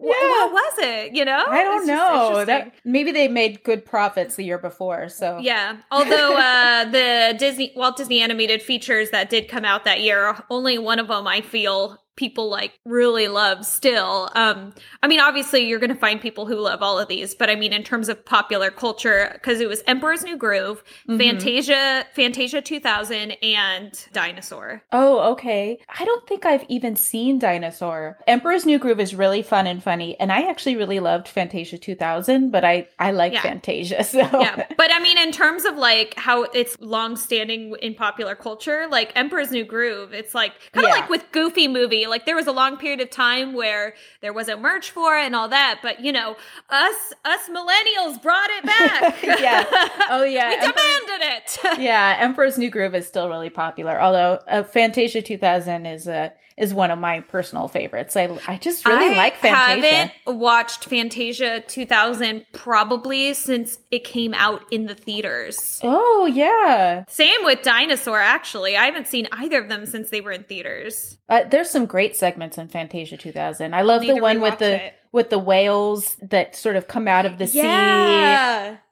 Yeah. 0.06 0.12
what 0.46 0.52
was 0.52 0.74
it? 0.78 1.14
You 1.14 1.24
know? 1.24 1.44
I 1.48 1.62
don't 1.64 1.86
know. 1.86 2.44
That 2.44 2.72
maybe 2.84 3.12
they 3.12 3.28
made 3.28 3.62
good 3.62 3.84
profits 3.84 4.36
the 4.36 4.44
year 4.44 4.58
before. 4.58 5.08
So 5.08 5.38
Yeah. 5.38 5.76
Although 5.90 6.36
uh, 6.38 6.84
the 6.86 7.36
Disney 7.38 7.72
Walt 7.76 7.96
Disney 7.96 8.20
animated 8.20 8.62
features 8.62 9.10
that 9.10 9.28
did 9.30 9.48
come 9.48 9.64
out 9.64 9.84
that 9.84 10.00
year, 10.00 10.36
only 10.50 10.78
one 10.78 10.98
of 10.98 11.08
them 11.08 11.26
I 11.26 11.40
feel 11.42 11.98
people 12.16 12.50
like 12.50 12.72
really 12.84 13.28
love 13.28 13.64
still. 13.64 14.30
Um 14.34 14.74
I 15.02 15.08
mean 15.08 15.20
obviously 15.20 15.66
you're 15.66 15.78
going 15.78 15.90
to 15.90 15.96
find 15.96 16.20
people 16.20 16.46
who 16.46 16.56
love 16.56 16.82
all 16.82 16.98
of 16.98 17.08
these, 17.08 17.34
but 17.34 17.48
I 17.50 17.54
mean 17.56 17.72
in 17.72 17.82
terms 17.82 18.08
of 18.08 18.24
popular 18.24 18.70
culture 18.70 19.38
cuz 19.42 19.60
it 19.60 19.68
was 19.68 19.82
Emperor's 19.86 20.22
New 20.24 20.36
Groove, 20.36 20.82
Mhm. 21.08 21.18
Fantasia, 21.18 22.06
Fantasia 22.14 22.60
2000 22.60 23.32
and 23.42 24.06
Dinosaur. 24.12 24.82
Oh, 24.92 25.32
okay. 25.32 25.78
I 25.98 26.04
don't 26.04 26.26
think 26.26 26.44
I've 26.46 26.64
even 26.68 26.96
seen 26.96 27.38
Dinosaur. 27.38 28.18
Emperor's 28.26 28.66
New 28.66 28.78
Groove 28.78 29.00
is 29.00 29.14
really 29.14 29.42
fun 29.42 29.66
and 29.66 29.82
funny, 29.82 30.18
and 30.20 30.30
I 30.32 30.42
actually 30.48 30.76
really 30.76 31.00
loved 31.00 31.28
Fantasia 31.28 31.78
2000, 31.78 32.50
but 32.50 32.64
I 32.64 32.88
I 32.98 33.10
like 33.12 33.32
Yeah. 33.32 33.42
Fantasia. 33.42 34.02
So 34.12 34.18
yeah 34.18 34.66
but 34.76 34.90
i 34.92 34.98
mean 35.00 35.16
in 35.16 35.32
terms 35.32 35.64
of 35.64 35.76
like 35.76 36.14
how 36.16 36.42
it's 36.42 36.76
long 36.80 37.16
standing 37.16 37.74
in 37.80 37.94
popular 37.94 38.34
culture 38.34 38.86
like 38.90 39.10
emperor's 39.16 39.50
new 39.50 39.64
groove 39.64 40.12
it's 40.12 40.34
like 40.34 40.52
kind 40.72 40.84
of 40.86 40.90
Yeah. 40.90 41.00
like 41.00 41.08
with 41.08 41.24
goofy 41.32 41.66
like 42.08 42.24
there 42.26 42.36
was 42.36 42.46
a 42.46 42.52
long 42.52 42.76
period 42.76 43.00
of 43.00 43.10
time 43.10 43.52
where 43.52 43.94
there 44.20 44.32
wasn't 44.32 44.60
merch 44.60 44.90
for 44.90 45.18
it 45.18 45.24
and 45.26 45.34
all 45.36 45.48
that 45.48 45.80
but 45.82 46.00
you 46.00 46.12
know 46.12 46.36
us 46.70 47.12
us 47.24 47.48
millennials 47.48 48.20
brought 48.22 48.50
it 48.50 48.64
back 48.64 49.22
Yeah. 49.42 49.64
Oh, 50.10 50.24
yeah. 50.24 50.48
we 50.50 50.56
demanded 50.56 51.11
it 51.22 51.58
yeah, 51.80 52.16
Emperor's 52.20 52.58
New 52.58 52.70
Groove 52.70 52.94
is 52.94 53.06
still 53.06 53.28
really 53.28 53.50
popular. 53.50 54.00
Although 54.00 54.40
uh, 54.48 54.62
Fantasia 54.62 55.22
2000 55.22 55.86
is 55.86 56.08
uh, 56.08 56.30
is 56.56 56.74
one 56.74 56.90
of 56.90 56.98
my 56.98 57.20
personal 57.20 57.68
favorites. 57.68 58.16
I 58.16 58.28
I 58.46 58.58
just 58.58 58.86
really 58.86 59.14
I 59.14 59.16
like 59.16 59.36
Fantasia. 59.36 59.86
I 59.86 59.90
haven't 59.90 60.38
watched 60.38 60.84
Fantasia 60.84 61.60
2000 61.60 62.46
probably 62.52 63.34
since 63.34 63.78
it 63.90 64.04
came 64.04 64.34
out 64.34 64.62
in 64.70 64.86
the 64.86 64.94
theaters. 64.94 65.80
Oh 65.82 66.26
yeah, 66.26 67.04
Same 67.08 67.44
with 67.44 67.62
Dinosaur, 67.62 68.18
actually. 68.18 68.76
I 68.76 68.84
haven't 68.84 69.06
seen 69.06 69.28
either 69.32 69.60
of 69.60 69.68
them 69.68 69.86
since 69.86 70.10
they 70.10 70.20
were 70.20 70.32
in 70.32 70.44
theaters. 70.44 71.18
uh, 71.28 71.44
there's 71.50 71.70
some 71.70 71.86
great 71.86 72.16
segments 72.16 72.58
in 72.58 72.68
Fantasia 72.68 73.16
2000. 73.16 73.74
I 73.74 73.82
love 73.82 74.02
the 74.02 74.20
one 74.20 74.40
with 74.40 74.58
the 74.58 74.86
it. 74.86 74.94
With 75.12 75.30
the 75.30 75.38
whales 75.38 76.16
that 76.22 76.56
sort 76.56 76.74
of 76.76 76.88
come 76.88 77.06
out 77.06 77.26
of 77.26 77.38
the 77.38 77.46
sea. 77.46 77.60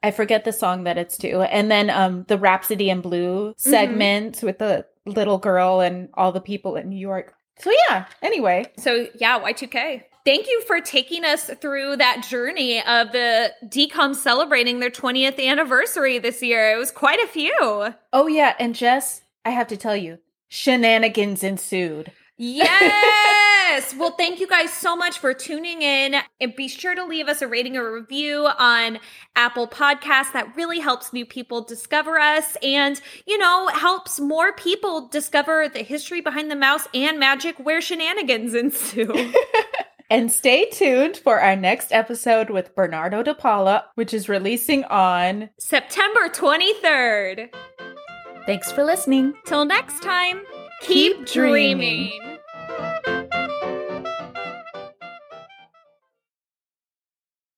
I 0.03 0.11
forget 0.11 0.45
the 0.45 0.53
song 0.53 0.83
that 0.85 0.97
it's 0.97 1.17
to. 1.17 1.41
And 1.41 1.69
then 1.71 1.89
um 1.89 2.25
the 2.27 2.37
Rhapsody 2.37 2.89
in 2.89 3.01
Blue 3.01 3.53
Mm-hmm. 3.57 4.45
with 4.45 4.59
the 4.59 4.85
little 5.05 5.37
girl 5.39 5.79
and 5.81 6.09
all 6.13 6.31
the 6.31 6.41
people 6.41 6.75
in 6.75 6.89
New 6.89 6.99
York. 6.99 7.33
So 7.59 7.71
yeah, 7.89 8.05
anyway. 8.21 8.65
So 8.77 9.07
yeah, 9.15 9.39
Y2K. 9.39 10.03
Thank 10.23 10.47
you 10.47 10.61
for 10.67 10.79
taking 10.79 11.25
us 11.25 11.49
through 11.59 11.97
that 11.97 12.23
journey 12.29 12.79
of 12.85 13.11
the 13.11 13.51
DCOM 13.65 14.13
celebrating 14.15 14.79
their 14.79 14.91
20th 14.91 15.43
anniversary 15.43 16.19
this 16.19 16.43
year. 16.43 16.71
It 16.73 16.77
was 16.77 16.91
quite 16.91 17.19
a 17.19 17.27
few. 17.27 17.55
Oh 18.13 18.27
yeah, 18.27 18.53
and 18.59 18.75
Jess, 18.75 19.23
I 19.43 19.49
have 19.49 19.67
to 19.69 19.77
tell 19.77 19.97
you, 19.97 20.19
shenanigans 20.47 21.43
ensued. 21.43 22.11
Yes. 23.71 23.95
well, 23.95 24.11
thank 24.11 24.39
you 24.39 24.47
guys 24.47 24.71
so 24.71 24.95
much 24.95 25.19
for 25.19 25.33
tuning 25.33 25.81
in. 25.81 26.15
And 26.39 26.55
be 26.55 26.67
sure 26.67 26.95
to 26.95 27.05
leave 27.05 27.27
us 27.27 27.41
a 27.41 27.47
rating 27.47 27.77
or 27.77 27.93
review 27.93 28.47
on 28.59 28.99
Apple 29.35 29.67
Podcasts. 29.67 30.33
That 30.33 30.55
really 30.55 30.79
helps 30.79 31.13
new 31.13 31.25
people 31.25 31.61
discover 31.61 32.19
us 32.19 32.57
and, 32.61 32.99
you 33.25 33.37
know, 33.37 33.67
helps 33.69 34.19
more 34.19 34.53
people 34.53 35.07
discover 35.07 35.69
the 35.69 35.83
history 35.83 36.21
behind 36.21 36.51
the 36.51 36.55
mouse 36.55 36.87
and 36.93 37.19
magic 37.19 37.57
where 37.59 37.81
shenanigans 37.81 38.53
ensue. 38.55 39.33
And 40.09 40.29
stay 40.29 40.69
tuned 40.69 41.15
for 41.15 41.39
our 41.39 41.55
next 41.55 41.93
episode 41.93 42.49
with 42.49 42.75
Bernardo 42.75 43.23
de 43.23 43.33
Paula, 43.33 43.85
which 43.95 44.13
is 44.13 44.27
releasing 44.27 44.83
on 44.83 45.49
September 45.57 46.27
23rd. 46.27 47.47
Thanks 48.45 48.73
for 48.73 48.83
listening. 48.83 49.33
Till 49.45 49.63
next 49.63 50.01
time, 50.03 50.41
Keep 50.81 51.19
keep, 51.19 51.27
dreaming. 51.27 52.09
dreaming. 52.19 52.37